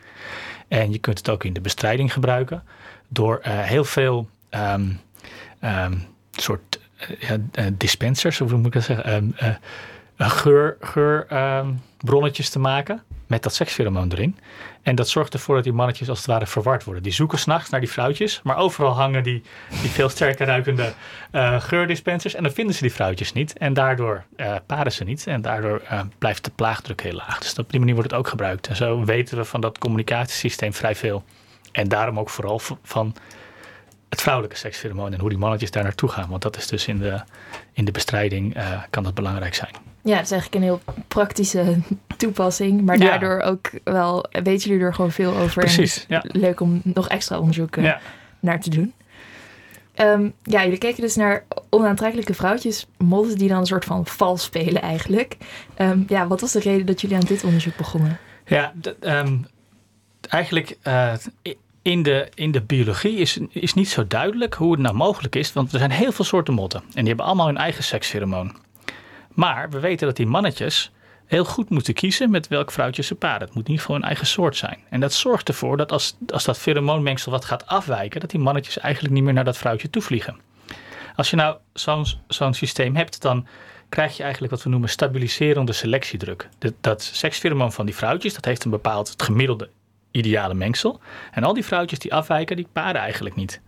[0.68, 2.64] En je kunt het ook in de bestrijding gebruiken
[3.08, 4.90] door eh, heel veel ehm,
[5.60, 5.94] ehm,
[6.32, 12.50] soort eh, eh, dispensers, of hoe moet ik dat zeggen, eh, geur, geur ehm, bronnetjes
[12.50, 14.38] te maken met dat sekspheromoon erin.
[14.88, 17.04] En dat zorgt ervoor dat die mannetjes als het ware verward worden.
[17.04, 19.42] Die zoeken s'nachts naar die vrouwtjes, maar overal hangen die,
[19.82, 20.94] die veel sterker ruikende
[21.32, 22.36] eh, geurdispensers.
[22.36, 23.58] En dan vinden ze die vrouwtjes niet.
[23.58, 25.28] En daardoor eh, paren ze niet.
[25.28, 27.40] En daardoor eh, blijft de plaagdruk heel laag.
[27.40, 28.68] Dus op die manier wordt het ook gebruikt.
[28.68, 31.24] En zo weten we van dat communicatiesysteem vrij veel.
[31.72, 33.16] En daarom ook vooral van
[34.10, 36.30] het vrouwelijke sekspheromoon en hoe die mannetjes daar naartoe gaan.
[36.30, 37.22] Want dat is dus in de,
[37.74, 38.58] in de bestrijding
[38.90, 39.72] kan dat belangrijk zijn.
[40.08, 41.78] Ja, dat is eigenlijk een heel praktische
[42.18, 42.82] toepassing.
[42.82, 43.06] Maar Ja.
[43.06, 45.62] daardoor ook wel, weten jullie er gewoon veel over.
[45.62, 46.24] Precies, ja.
[46.28, 48.00] leuk om nog extra onderzoek Ja.
[48.40, 48.94] naar te doen.
[49.94, 54.44] Ehm, ja, jullie keken dus naar onaantrekkelijke vrouwtjes, motten die dan een soort van vals
[54.44, 55.38] spelen eigenlijk.
[55.76, 58.18] Ehm, ja, wat was de reden dat jullie aan dit onderzoek begonnen?
[58.46, 59.38] Ja, ehm,
[60.30, 61.14] eigenlijk eh,
[61.82, 65.54] in, de, in de biologie is, is niet zo duidelijk hoe het nou mogelijk is.
[65.54, 66.80] Want er zijn heel veel soorten motten.
[66.82, 68.56] En die hebben allemaal hun eigen sekspheromoon.
[69.38, 70.92] Maar we weten dat die mannetjes
[71.26, 73.42] heel goed moeten kiezen met welk vrouwtje ze paren.
[73.42, 74.80] Het moet ieder geval hun eigen soort zijn.
[74.90, 78.20] En dat zorgt ervoor dat als, als dat pheromoonmengsel wat gaat afwijken...
[78.20, 80.38] dat die mannetjes eigenlijk niet meer naar dat vrouwtje toe vliegen.
[81.16, 83.48] Als je nou zo'n zo'n systeem hebt, dan
[83.90, 86.50] krijg je eigenlijk wat we noemen stabiliserende selectiedruk.
[86.82, 89.70] Dat sekspheromoon van die vrouwtjes, dat heeft een bepaald het gemiddelde
[90.12, 91.00] ideale mengsel.
[91.32, 93.62] En al die vrouwtjes die afwijken, die paren eigenlijk niet.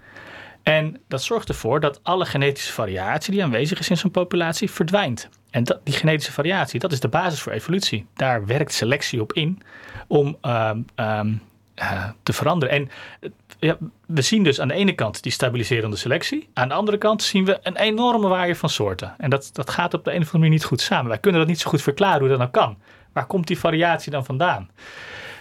[0.64, 5.30] En dat zorgt ervoor dat alle genetische variatie die aanwezig is in zo'n populatie verdwijnt.
[5.50, 8.06] En dat, die genetische variatie, dat is de basis voor evolutie.
[8.14, 9.62] Daar werkt selectie op in
[10.08, 11.34] om ehm, ehm,
[11.76, 12.76] eh, te veranderen.
[12.76, 12.90] En
[13.20, 13.30] eh,
[13.60, 16.50] ja, we zien dus aan de ene kant die stabiliserende selectie.
[16.54, 19.14] Aan de andere kant zien we een enorme waaier van soorten.
[19.18, 21.08] En dat, dat gaat op de een of andere manier niet goed samen.
[21.08, 22.78] Wij kunnen dat niet zo goed verklaren hoe dat nou kan.
[23.14, 24.70] Waar komt die variatie dan vandaan?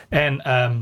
[0.08, 0.76] En ehm,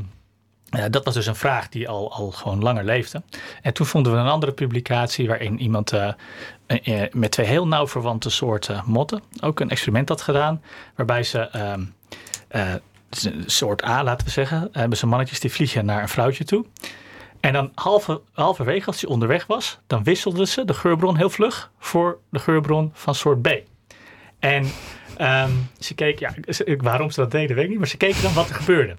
[0.89, 3.21] dat was dus een vraag die al, al gewoon langer leefde.
[3.61, 6.13] En toen vonden we een andere publicatie waarin iemand eh,
[6.67, 10.61] eh, eh, met twee heel nauw verwante soorten motten ook een experiment had gedaan.
[10.95, 11.83] Waarbij ze ehm,
[12.47, 12.73] eh,
[13.45, 16.65] soort A, laten we zeggen, hebben ze mannetjes die vliegen naar een vrouwtje toe.
[17.39, 21.71] En dan halve, halverwege, als hij onderweg was, dan wisselden ze de geurbron heel vlug
[21.79, 23.47] voor de geurbron van soort B.
[24.39, 24.71] En
[25.17, 28.33] ehm, ze keken, ja, waarom ze dat deden, weet ik niet, maar ze keken dan
[28.33, 28.95] wat er gebeurde.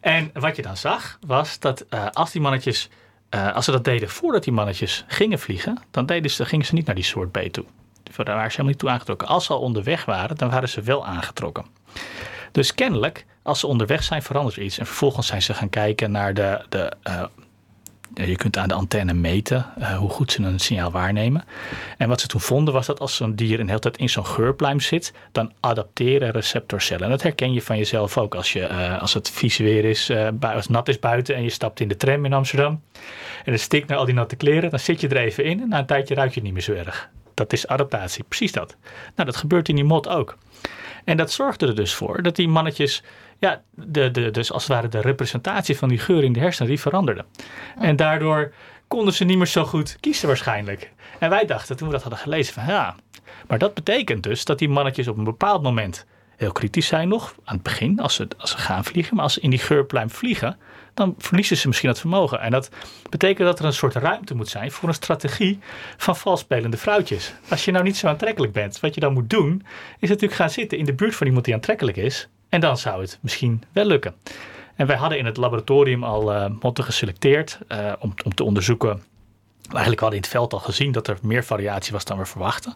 [0.00, 2.90] En wat je dan zag, was dat als die mannetjes,
[3.34, 6.74] eh, als ze dat deden voordat die mannetjes gingen vliegen, dan deden ze, gingen ze
[6.74, 7.64] niet naar die soort B toe.
[8.02, 9.28] Daar waren ze helemaal niet toe aangetrokken.
[9.28, 11.64] Als ze al onderweg waren, dan waren ze wel aangetrokken.
[12.52, 14.78] Dus kennelijk, als ze onderweg zijn, verandert er iets.
[14.78, 17.24] En vervolgens zijn ze gaan kijken naar de, de, eh,
[18.14, 21.44] je kunt aan de antenne meten uh, hoe goed ze een signaal waarnemen.
[21.98, 24.26] En wat ze toen vonden was dat als zo'n dier een hele tijd in zo'n
[24.26, 27.04] geurpluim zit, dan adapteren receptorcellen.
[27.04, 30.10] En dat herken je van jezelf ook als, je, uh, als het vies weer is,
[30.40, 32.82] als het nat is buiten en je stapt in de tram in Amsterdam.
[33.44, 35.68] En het stikt naar al die natte kleren, dan zit je er even in en
[35.68, 37.10] na een tijdje ruik je het niet meer zo erg.
[37.34, 38.76] Dat is adaptatie, precies dat.
[39.16, 40.36] Nou, dat gebeurt in die mot ook.
[41.04, 43.02] En dat zorgde er dus voor dat die mannetjes,
[43.38, 46.68] ja, de, de, dus als het ware de representatie van die geur in de hersenen,
[46.68, 47.24] die veranderde.
[47.78, 48.52] En daardoor
[48.88, 50.92] konden ze niet meer zo goed kiezen waarschijnlijk.
[51.18, 52.96] En wij dachten toen we dat hadden gelezen van ja,
[53.46, 56.06] maar dat betekent dus dat die mannetjes op een bepaald moment
[56.36, 59.14] heel kritisch zijn nog aan het begin als ze, als ze gaan vliegen.
[59.14, 60.58] Maar als ze in die geurpluim vliegen,
[60.94, 62.40] dan verliezen ze misschien dat vermogen.
[62.40, 62.68] En dat
[63.10, 65.58] betekent dat er een soort ruimte moet zijn voor een strategie
[65.96, 67.34] van valspelende vrouwtjes.
[67.48, 69.62] Als je nou niet zo aantrekkelijk bent, wat je dan moet doen,
[69.98, 72.28] is natuurlijk gaan zitten in de buurt van iemand die aantrekkelijk is.
[72.48, 74.14] En dan zou het misschien wel lukken.
[74.76, 79.02] En wij hadden in het laboratorium al uh, motten geselecteerd uh, om, om te onderzoeken
[79.70, 82.74] Eigenlijk hadden in het veld al gezien dat er meer variatie was dan we verwachten.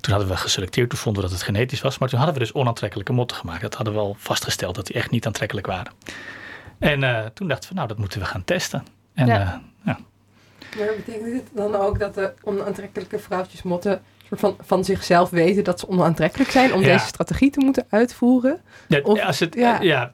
[0.00, 1.98] Toen hadden we geselecteerd, toen vonden we dat het genetisch was.
[1.98, 3.60] Maar toen hadden we dus onaantrekkelijke motten gemaakt.
[3.60, 5.92] Dat hadden we al vastgesteld dat die echt niet aantrekkelijk waren.
[6.78, 8.84] En uh, toen dachten we, nou, dat moeten we gaan testen.
[9.14, 9.40] En, ja.
[9.40, 9.52] Uh,
[9.84, 9.98] ja.
[10.78, 15.88] Maar betekent dit dan ook dat de onaantrekkelijke vrouwtjesmotten van, van zichzelf weten dat ze
[15.88, 16.86] onaantrekkelijk zijn om ja.
[16.86, 18.60] deze strategie te moeten uitvoeren?
[18.88, 19.80] Ja, of, als het, ja.
[19.80, 20.12] ja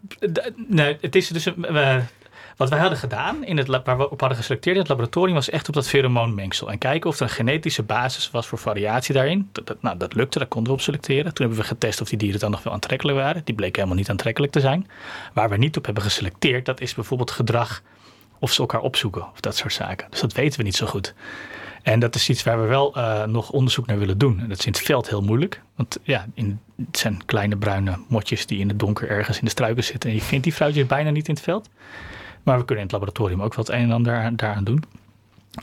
[0.66, 1.96] nee, het is dus een, uh,
[2.60, 5.50] wat wij hadden gedaan, in het, waar we op hadden geselecteerd in het laboratorium, was
[5.50, 6.70] echt op dat pheromoonmengsel.
[6.70, 9.48] En kijken of er een genetische basis was voor variatie daarin.
[9.52, 11.34] Dat, nou, dat lukte, daar konden we op selecteren.
[11.34, 13.42] Toen hebben we getest of die dieren dan nog wel aantrekkelijk waren.
[13.44, 14.86] Die bleken helemaal niet aantrekkelijk te zijn.
[15.32, 17.82] Waar we niet op hebben geselecteerd, dat is bijvoorbeeld gedrag
[18.38, 20.06] of ze elkaar opzoeken of dat soort zaken.
[20.10, 21.14] Dus dat weten we niet zo goed.
[21.82, 24.40] En dat is iets waar we wel uh, nog onderzoek naar willen doen.
[24.40, 25.62] En dat is in het veld heel moeilijk.
[25.76, 29.50] Want ja, in, het zijn kleine bruine motjes die in het donker ergens in de
[29.50, 30.10] struiken zitten.
[30.10, 31.68] En je vindt die vrouwtjes bijna niet in het veld.
[32.42, 34.84] Maar we kunnen in het laboratorium ook wel het een en ander daaraan doen.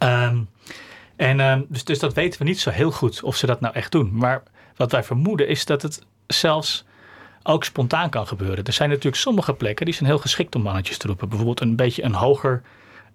[0.03, 0.49] Um,
[1.15, 3.73] en um, dus, dus dat weten we niet zo heel goed of ze dat nou
[3.73, 4.09] echt doen.
[4.13, 4.43] Maar
[4.75, 6.85] wat wij vermoeden is dat het zelfs
[7.43, 8.63] ook spontaan kan gebeuren.
[8.63, 11.27] Er zijn natuurlijk sommige plekken die zijn heel geschikt om mannetjes te roepen.
[11.29, 12.61] Bijvoorbeeld een beetje een hoger,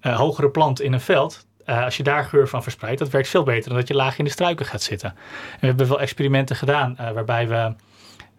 [0.02, 1.46] uh, hogere plant in een veld.
[1.66, 4.18] Uh, als je daar geur van verspreidt, dat werkt veel beter dan dat je laag
[4.18, 5.08] in de struiken gaat zitten.
[5.08, 7.74] En we hebben wel experimenten gedaan uh, waarbij we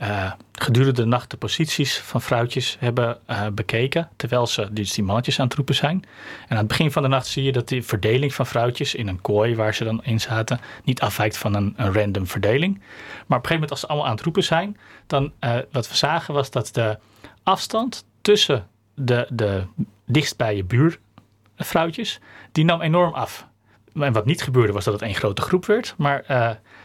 [0.04, 4.10] uh, gedurende de nacht de posities van vrouwtjes hebben uh, bekeken.
[4.16, 6.04] Terwijl ze dus die mannetjes aan het roepen zijn.
[6.44, 9.08] En aan het begin van de nacht zie je dat die verdeling van vrouwtjes in
[9.08, 10.60] een kooi waar ze dan in zaten.
[10.84, 12.74] niet afwijkt van een, een random verdeling.
[12.78, 12.90] Maar op
[13.28, 14.78] een gegeven moment als ze allemaal aan het roepen zijn.
[15.08, 16.98] dan uh, wat we zagen was dat de
[17.44, 19.64] afstand tussen de, de
[20.06, 22.20] dichtstbij je buurvrouwtjes.
[22.52, 23.48] die nam enorm af.
[23.94, 25.94] En wat niet gebeurde was dat het één grote groep werd.
[25.98, 26.24] Maar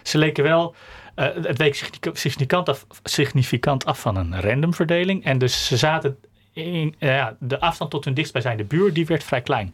[0.03, 0.75] ze leken wel
[1.19, 5.25] uh, het week significant af, significant af van een random verdeling.
[5.25, 6.16] En dus ze zaten
[6.53, 9.73] in, uh, de afstand tot hun dichtstbijzijnde buur, die werd vrij klein.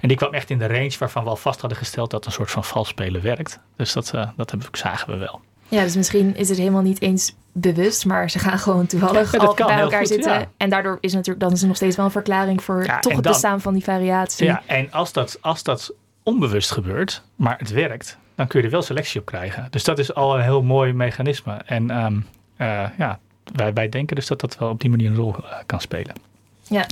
[0.00, 2.32] En die kwam echt in de range waarvan we al vast hadden gesteld dat een
[2.32, 3.58] soort van valspelen werkt.
[3.76, 5.40] Dus dat, uh, dat zagen we wel.
[5.68, 9.38] Ja, dus misschien is het helemaal niet eens bewust, maar ze gaan gewoon toevallig ja,
[9.38, 10.32] al bij elkaar goed, zitten.
[10.32, 10.46] Ja.
[10.56, 13.12] En daardoor is natuurlijk dan is er nog steeds wel een verklaring voor ja, toch
[13.12, 14.46] het dan, bestaan van die variatie.
[14.46, 18.72] Ja, en als dat, als dat onbewust gebeurt, maar het werkt, dan kun je er
[18.72, 19.66] wel selectie op krijgen.
[19.70, 21.52] Dus dat is al een heel mooi mechanisme.
[21.66, 22.26] En um,
[22.58, 23.18] uh, ja,
[23.52, 26.14] wij, wij denken dus dat dat wel op die manier een rol uh, kan spelen.
[26.62, 26.86] Ja.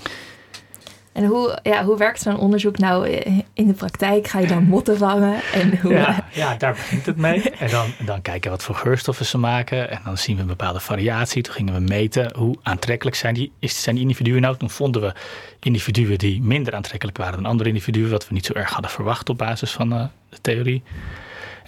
[1.13, 3.09] En hoe, ja, hoe werkt zo'n onderzoek nou
[3.53, 4.29] in de praktijk?
[4.29, 5.41] Ga je dan motten vangen?
[5.53, 5.93] En hoe...
[5.93, 7.51] ja, ja, daar begint het mee.
[7.51, 9.91] En dan, dan kijken wat voor geurstoffen ze maken.
[9.91, 11.43] En dan zien we een bepaalde variatie.
[11.43, 14.57] Toen gingen we meten hoe aantrekkelijk zijn die, is, zijn die individuen nou.
[14.57, 15.13] Toen vonden we
[15.61, 18.11] individuen die minder aantrekkelijk waren dan andere individuen.
[18.11, 20.83] Wat we niet zo erg hadden verwacht op basis van uh, de theorie.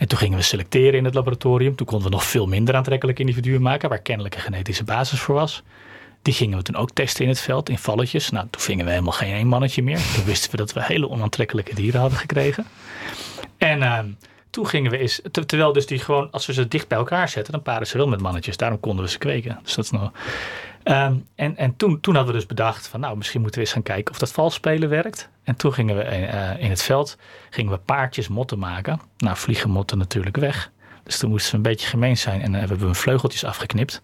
[0.03, 1.74] En toen gingen we selecteren in het laboratorium.
[1.74, 5.34] Toen konden we nog veel minder aantrekkelijke individuen maken, waar kennelijk een genetische basis voor
[5.34, 5.62] was.
[6.22, 8.30] Die gingen we toen ook testen in het veld, in valletjes.
[8.30, 10.00] Nou, toen vingen we helemaal geen één mannetje meer.
[10.14, 12.66] Toen wisten we dat we hele onaantrekkelijke dieren hadden gekregen.
[13.59, 13.98] En uh,
[14.50, 17.53] toen gingen we eens, terwijl dus die gewoon, als we ze dicht bij elkaar zetten,
[17.53, 18.57] dan paren ze wel met mannetjes.
[18.57, 19.59] Daarom konden we ze kweken.
[19.62, 20.12] Dus dat is nog.
[20.85, 23.74] Um, en en toen, toen hadden we dus bedacht van nou, misschien moeten we eens
[23.74, 25.28] gaan kijken of dat valspelen werkt.
[25.45, 27.16] En toen gingen we uh, in het veld
[27.51, 29.01] gingen we paardjes motten maken.
[29.16, 30.70] Nou, vliegen motten natuurlijk weg.
[31.03, 34.03] Dus toen moesten ze een beetje gemeen zijn en we hebben hun vleugeltjes afgeknipt.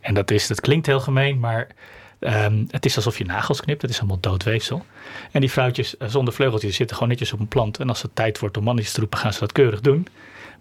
[0.00, 1.68] En dat, is, dat klinkt heel gemeen, maar
[2.20, 3.82] um, het is alsof je nagels knipt.
[3.82, 4.84] Het is allemaal doodweefsel.
[5.32, 7.78] En die vrouwtjes uh, zonder vleugeltjes zitten gewoon netjes op een plant.
[7.78, 10.06] En als het tijd wordt om mannetjes te roepen, gaan ze dat keurig doen.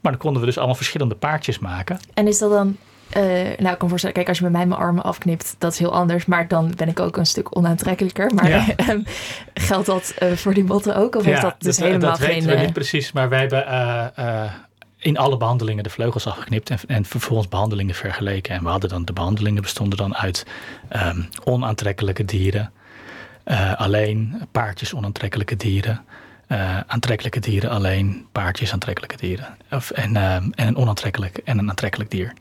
[0.01, 1.99] Maar dan konden we dus allemaal verschillende paardjes maken.
[2.13, 2.77] En is dat dan
[3.17, 3.23] uh,
[3.57, 5.93] nou, ik kan voorstellen, kijk, als je bij mij mijn armen afknipt, dat is heel
[5.93, 6.25] anders.
[6.25, 8.33] Maar dan ben ik ook een stuk onaantrekkelijker.
[8.33, 8.65] Maar ja.
[8.75, 8.99] Ehm,
[9.53, 11.15] geldt dat uh, voor die botten ook?
[11.15, 12.33] Of ja, heeft dat dus dat, helemaal dat geen...
[12.33, 13.65] weten we niet precies, maar wij hebben
[14.19, 14.43] uh,
[14.97, 18.55] in alle behandelingen de vleugels afgeknipt en, en, vervolgens behandelingen vergeleken.
[18.55, 20.45] En we hadden dan, de behandelingen bestonden dan uit
[20.95, 22.71] um, onaantrekkelijke dieren,
[23.75, 26.01] alleen, paardjes onaantrekkelijke dieren.
[26.47, 29.57] Uh, aantrekkelijke dieren alleen, paardjes aantrekkelijke dieren.
[29.71, 32.33] Of, en, uh, en een onaantrekkelijk en een aantrekkelijk dier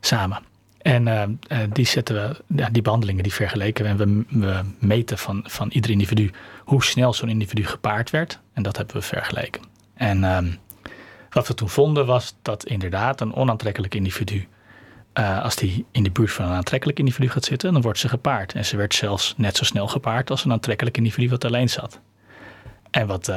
[0.00, 0.46] samen.
[0.78, 1.38] En
[1.72, 3.90] die, zetten we, ja, die behandelingen die vergeleken we.
[3.90, 3.96] En
[4.28, 6.30] we, we meten van, van ieder individu
[6.64, 8.40] hoe snel zo'n individu gepaard werd.
[8.52, 9.62] En dat hebben we vergeleken.
[9.94, 10.50] En ehm,
[11.30, 14.48] wat we toen vonden was dat inderdaad een onaantrekkelijk individu
[15.14, 18.08] uh, als die in de buurt van een aantrekkelijk individu gaat zitten, dan wordt ze
[18.08, 18.54] gepaard.
[18.54, 22.00] En ze werd zelfs net zo snel gepaard als een aantrekkelijk individu wat alleen zat.
[22.90, 23.32] En wat,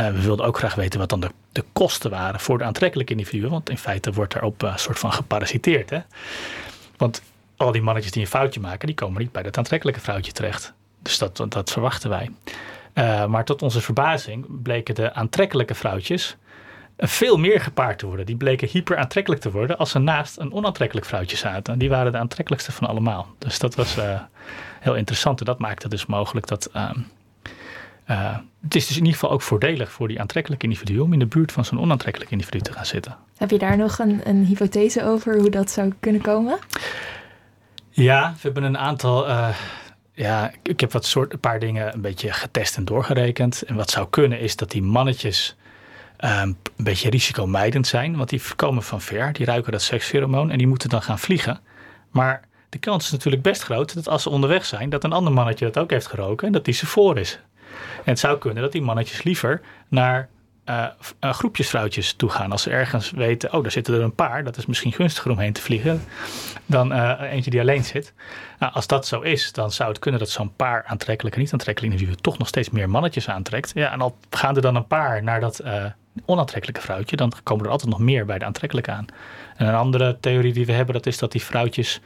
[0.00, 3.12] uh, we wilden ook graag weten wat dan de, de kosten waren voor de aantrekkelijke
[3.12, 3.50] individuen.
[3.50, 5.90] Want in feite wordt daarop een soort van geparasiteerd.
[5.90, 5.98] Hè?
[6.96, 7.22] Want
[7.56, 10.72] al die mannetjes die een foutje maken, die komen niet bij dat aantrekkelijke vrouwtje terecht.
[11.02, 12.30] Dus dat, dat verwachten wij.
[13.26, 16.36] maar tot onze verbazing bleken de aantrekkelijke vrouwtjes
[16.98, 18.26] veel meer gepaard te worden.
[18.26, 21.78] Die bleken hyper aantrekkelijk te worden als ze naast een onaantrekkelijk vrouwtje zaten.
[21.78, 23.34] Die waren de aantrekkelijkste van allemaal.
[23.38, 23.96] Dus dat was
[24.80, 25.40] heel interessant.
[25.40, 26.70] En dat maakte dus mogelijk dat.
[28.10, 31.12] Uh, uh, het is dus in ieder geval ook voordelig voor die aantrekkelijke individu om
[31.12, 33.16] in de buurt van zo'n onaantrekkelijk individu te gaan zitten.
[33.36, 36.58] Heb je daar nog een, een hypothese over hoe dat zou kunnen komen?
[37.90, 39.28] Ja, we hebben een aantal
[40.12, 43.62] ja, ik heb wat soort, een paar dingen een beetje getest en doorgerekend.
[43.62, 45.56] En wat zou kunnen is dat die mannetjes
[46.16, 48.16] Ehm, een beetje risicomijdend zijn.
[48.16, 51.60] Want die komen van ver, die ruiken dat sekspheromoon en die moeten dan gaan vliegen.
[52.10, 55.32] Maar de kans is natuurlijk best groot dat als ze onderweg zijn, dat een ander
[55.32, 57.40] mannetje dat ook heeft geroken en dat die ze voor is.
[57.96, 60.28] En het zou kunnen dat die mannetjes liever naar
[60.68, 60.86] uh,
[61.20, 62.52] groepjes vrouwtjes toe gaan.
[62.52, 65.38] Als ze ergens weten, oh, daar zitten er een paar, dat is misschien gunstiger om
[65.38, 66.02] heen te vliegen
[66.66, 68.12] dan uh, eentje die alleen zit.
[68.58, 71.96] Nou, als dat zo is, dan zou het kunnen dat zo'n paar aantrekkelijke niet aantrekkelijke
[71.96, 73.72] individuen toch nog steeds meer mannetjes aantrekt.
[73.74, 75.62] Ja, en al gaan er dan een paar naar dat
[76.26, 79.06] onaantrekkelijke vrouwtje, dan komen er altijd nog meer bij de aantrekkelijke aan.
[79.56, 82.00] En een andere theorie die we hebben, dat is dat die vrouwtjes,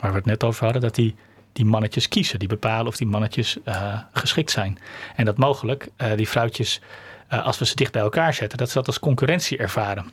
[0.00, 1.14] waar we het net over hadden, dat die,
[1.52, 2.38] die mannetjes kiezen.
[2.38, 4.78] Die bepalen of die mannetjes uh, geschikt zijn.
[5.16, 6.80] En dat mogelijk uh, die vrouwtjes,
[7.32, 10.10] uh, als we ze dicht bij elkaar zetten, dat ze dat als concurrentie ervaren.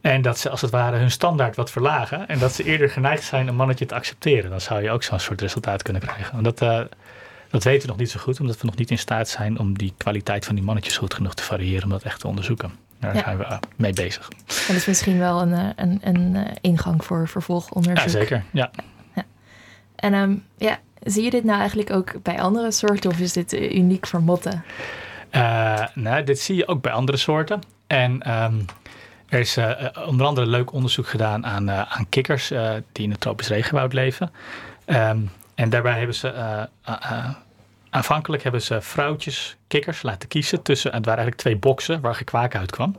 [0.00, 2.28] En dat ze als het ware hun standaard wat verlagen.
[2.28, 4.50] En dat ze eerder geneigd zijn een mannetje te accepteren.
[4.50, 6.36] Dan zou je ook zo'n soort resultaat kunnen krijgen.
[6.36, 6.58] En dat,
[7.50, 9.78] dat weten we nog niet zo goed, omdat we nog niet in staat zijn om
[9.78, 12.72] die kwaliteit van die mannetjes goed genoeg te variëren om dat echt te onderzoeken.
[13.02, 14.28] Daar zijn we eh, mee bezig.
[14.46, 18.04] Dat is misschien wel een, eh, een, een eh, ingang voor vervolgonderzoek.
[18.04, 18.42] Ja, zeker.
[18.50, 18.70] Ja.
[20.02, 23.52] En um, ja, zie je dit nou eigenlijk ook bij andere soorten of is dit
[23.52, 24.64] uniek voor motten?
[25.32, 27.60] Uh, nou, dit zie je ook bij andere soorten.
[27.86, 28.64] En um,
[29.28, 29.70] er is uh,
[30.06, 32.48] onder andere leuk onderzoek gedaan aan, aan kikkers
[32.92, 34.32] die in het tropisch regenwoud leven.
[34.86, 36.68] Um, en daarbij hebben ze
[37.90, 42.54] aanvankelijk hebben ze vrouwtjes, kikkers laten kiezen tussen, het waren eigenlijk twee boksen waar gekwaak
[42.54, 42.96] uitkwam.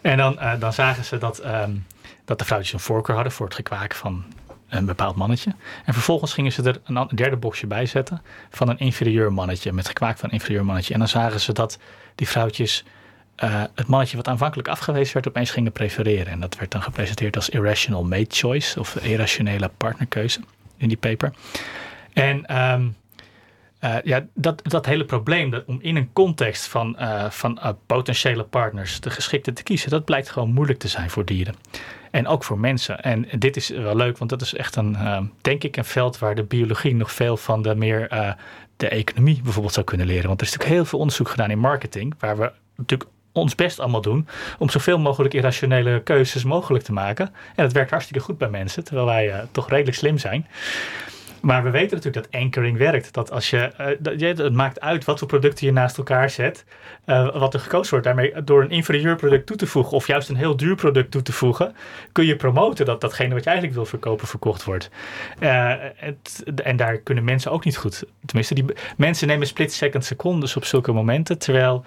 [0.00, 1.42] En dan, dan zagen ze dat,
[2.24, 4.24] dat de vrouwtjes een voorkeur hadden voor het gekwaak van
[4.72, 5.54] een bepaald mannetje.
[5.84, 9.86] En vervolgens gingen ze er een derde boxje bij zetten van een inferieur mannetje, met
[9.86, 10.92] gekwaak van een inferieur mannetje.
[10.92, 11.78] En dan zagen ze dat
[12.14, 12.84] die vrouwtjes
[13.44, 16.32] uh, het mannetje wat aanvankelijk afgewezen werd, opeens gingen prefereren.
[16.32, 20.40] En dat werd dan gepresenteerd als irrational mate choice of irrationele partnerkeuze
[20.76, 21.32] in die paper.
[22.12, 22.96] En um,
[23.84, 28.44] uh, ja, dat, dat hele probleem dat om in een context van, uh, van potentiële
[28.44, 31.54] partners de geschikte te kiezen, dat blijkt gewoon moeilijk te zijn voor dieren.
[32.12, 33.02] En ook voor mensen.
[33.02, 36.18] En dit is wel leuk, want dat is echt een, ehm, denk ik, een veld
[36.18, 38.08] waar de biologie nog veel van de meer
[38.76, 40.26] de economie bijvoorbeeld zou kunnen leren.
[40.26, 43.80] Want er is natuurlijk heel veel onderzoek gedaan in marketing, waar we natuurlijk ons best
[43.80, 47.26] allemaal doen om zoveel mogelijk irrationele keuzes mogelijk te maken.
[47.26, 50.46] En dat werkt hartstikke goed bij mensen, terwijl wij toch redelijk slim zijn.
[51.42, 53.12] Maar we weten natuurlijk dat anchoring werkt.
[53.12, 53.70] Dat als je,
[54.02, 56.64] uh, het maakt uit wat voor producten je naast elkaar zet,
[57.06, 58.06] uh, wat er gekozen wordt.
[58.06, 61.22] Daarmee door een inferieur product toe te voegen of juist een heel duur product toe
[61.22, 61.74] te voegen,
[62.12, 64.90] kun je promoten dat datgene wat je eigenlijk wil verkopen verkocht wordt.
[65.38, 68.04] Het, en daar kunnen mensen ook niet goed.
[68.24, 68.64] Tenminste, die
[68.96, 71.84] mensen nemen split second secondes op zulke momenten, terwijl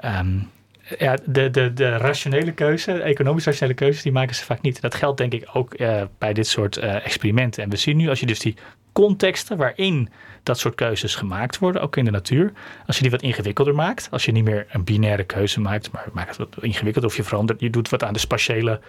[0.00, 0.50] um,
[0.98, 4.80] ja, de, de, de rationele keuze, economisch rationele keuzes, die maken ze vaak niet.
[4.80, 7.62] Dat geldt denk ik ook uh, bij dit soort uh, experimenten.
[7.62, 8.56] En we zien nu, als je dus die
[8.92, 10.08] contexten waarin
[10.42, 12.52] dat soort keuzes gemaakt worden, ook in de natuur,
[12.86, 16.08] als je die wat ingewikkelder maakt, als je niet meer een binaire keuze maakt, maar
[16.12, 18.80] maakt het wat ingewikkelder of je verandert, je doet wat aan de spatiële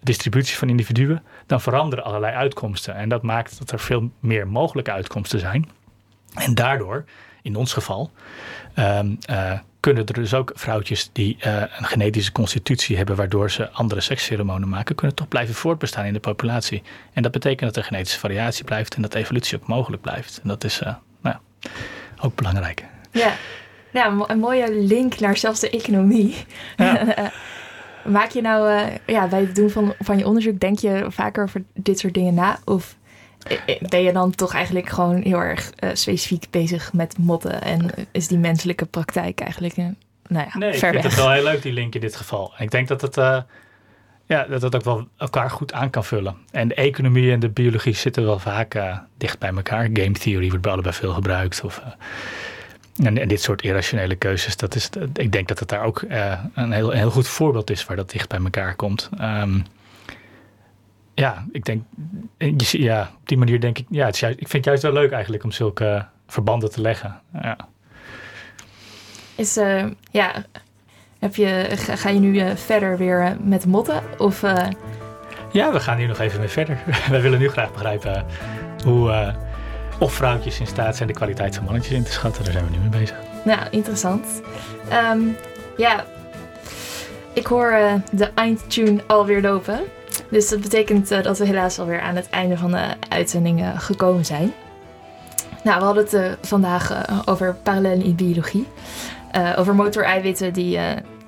[0.00, 2.94] distributie van individuen, dan veranderen allerlei uitkomsten.
[2.94, 5.68] En dat maakt dat er veel meer mogelijke uitkomsten zijn.
[6.34, 7.04] En daardoor,
[7.48, 8.10] in ons geval,
[8.78, 13.70] um, uh, kunnen er dus ook vrouwtjes die uh, een genetische constitutie hebben, waardoor ze
[13.70, 16.82] andere sekspheromonen maken, kunnen toch blijven voortbestaan in de populatie.
[17.12, 20.40] En dat betekent dat er genetische variatie blijft en dat evolutie ook mogelijk blijft.
[20.42, 21.36] En dat is uh, nou,
[22.20, 22.84] ook belangrijk.
[23.10, 23.32] Ja.
[23.92, 26.34] ja, een mooie link naar zelfs de economie.
[26.76, 27.14] Ja.
[28.04, 31.42] Maak je nou, uh, ja, bij het doen van, van je onderzoek, denk je vaker
[31.42, 32.58] over dit soort dingen na?
[32.64, 33.07] Of eh,
[33.88, 37.62] ben je dan toch eigenlijk gewoon heel erg uh, specifiek bezig met motten?
[37.62, 39.84] En is die menselijke praktijk eigenlijk uh,
[40.28, 41.02] nou ja, nee, ver ik vind weg?
[41.02, 42.52] het wel heel leuk, die link in dit geval.
[42.56, 43.38] En ik denk dat het, uh,
[44.26, 46.36] ja, dat het ook wel elkaar goed aan kan vullen.
[46.50, 49.88] En de economie en de biologie zitten wel vaak uh, dicht bij elkaar.
[49.92, 51.60] Game theory wordt bij allebei veel gebruikt.
[51.64, 51.82] Of,
[53.02, 56.72] en, en, dit soort irrationele keuzes, dat is, ik denk dat het daar ook een
[56.72, 59.10] heel, een, heel, goed voorbeeld is waar dat dicht bij elkaar komt.
[59.20, 59.64] Um,
[61.18, 61.82] ja, ik denk,
[62.58, 64.92] ja, op die manier denk ik, ja, het is juist, ik vind het juist wel
[65.02, 67.20] leuk eigenlijk om zulke verbanden te leggen.
[67.32, 67.56] Ja.
[69.34, 70.44] Is, uh, ja,
[71.18, 74.02] heb je, ga, ga je nu uh, verder weer met motten?
[74.18, 74.66] Of, uh...
[75.52, 76.78] Ja, we gaan hier nog even mee verder.
[77.10, 78.26] Wij willen nu graag begrijpen
[78.84, 79.34] hoe
[79.98, 82.44] of vrouwtjes in staat zijn de kwaliteit van mannetjes in te schatten.
[82.44, 83.16] Daar zijn we nu mee bezig.
[83.44, 84.42] Nou, interessant.
[84.92, 85.36] Um,
[85.76, 86.04] ja,
[87.32, 87.78] ik hoor
[88.12, 89.80] de eindtune alweer lopen.
[90.30, 93.78] Dus dat betekent uh, dat we helaas alweer aan het einde van de uitzending uh,
[93.80, 94.52] gekomen zijn.
[95.64, 98.66] Nou, we hadden het uh, vandaag over parallellen in biologie.
[99.56, 100.78] over motoreiwitten die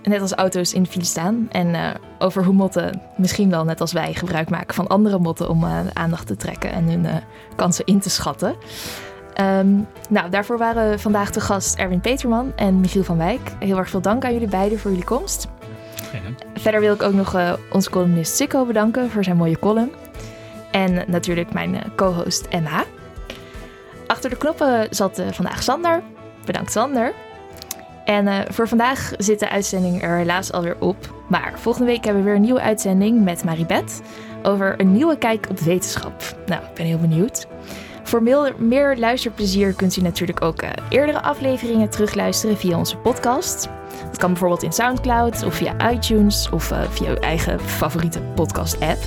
[0.02, 1.48] net als auto's in de file staan.
[1.50, 5.64] En over hoe motten misschien wel net als wij gebruik maken van andere motten om
[5.92, 7.06] aandacht te trekken en hun
[7.56, 8.54] kansen in te schatten.
[9.40, 13.52] Um, nou, daarvoor waren vandaag de gast Erwin Peterman en Michiel van Wijk.
[13.58, 15.48] Heel erg veel dank aan jullie beiden voor jullie komst.
[16.54, 19.90] Verder wil ik ook nog uh, onze columnist Sikko bedanken voor zijn mooie column.
[20.70, 22.84] En natuurlijk mijn uh, co-host Emma.
[24.06, 26.02] Achter de knoppen zat uh, vandaag Sander.
[26.44, 27.12] Bedankt Sander.
[28.04, 30.96] En voor vandaag zit de uitzending er helaas alweer op.
[31.28, 34.02] Maar volgende week hebben we weer een nieuwe uitzending met Maribeth.
[34.42, 36.22] Over een nieuwe kijk op wetenschap.
[36.46, 37.46] Nou, ik ben heel benieuwd.
[38.02, 38.22] Voor
[38.58, 43.68] meer luisterplezier kunt u natuurlijk ook eerdere afleveringen terugluisteren via onze podcast.
[44.10, 48.98] Dat kan bijvoorbeeld in SoundCloud of via iTunes of uh, via uw eigen favoriete podcast-app.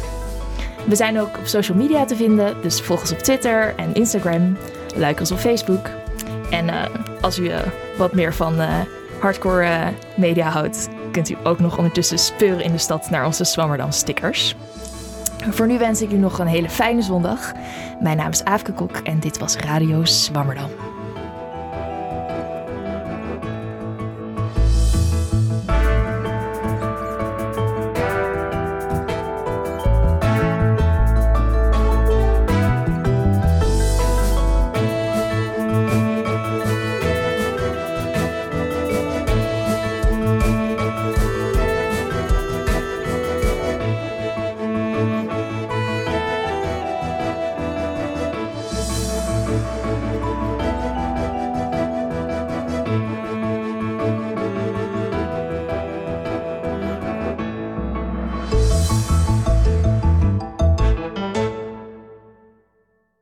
[0.88, 4.58] We zijn ook op social media te vinden, dus volg ons op Twitter en Instagram,
[4.96, 5.90] like ons op Facebook.
[6.50, 6.74] En uh,
[7.22, 7.58] als u uh,
[7.98, 8.56] wat meer van
[9.20, 13.92] hardcore media houdt, kunt u ook nog ondertussen speuren in de stad naar onze Swammerdam
[13.92, 14.56] stickers.
[15.50, 17.52] Voor nu wens ik u nog een hele fijne zondag.
[18.00, 20.93] Mijn naam is Aafke Kok en dit was Radio Swammerdam.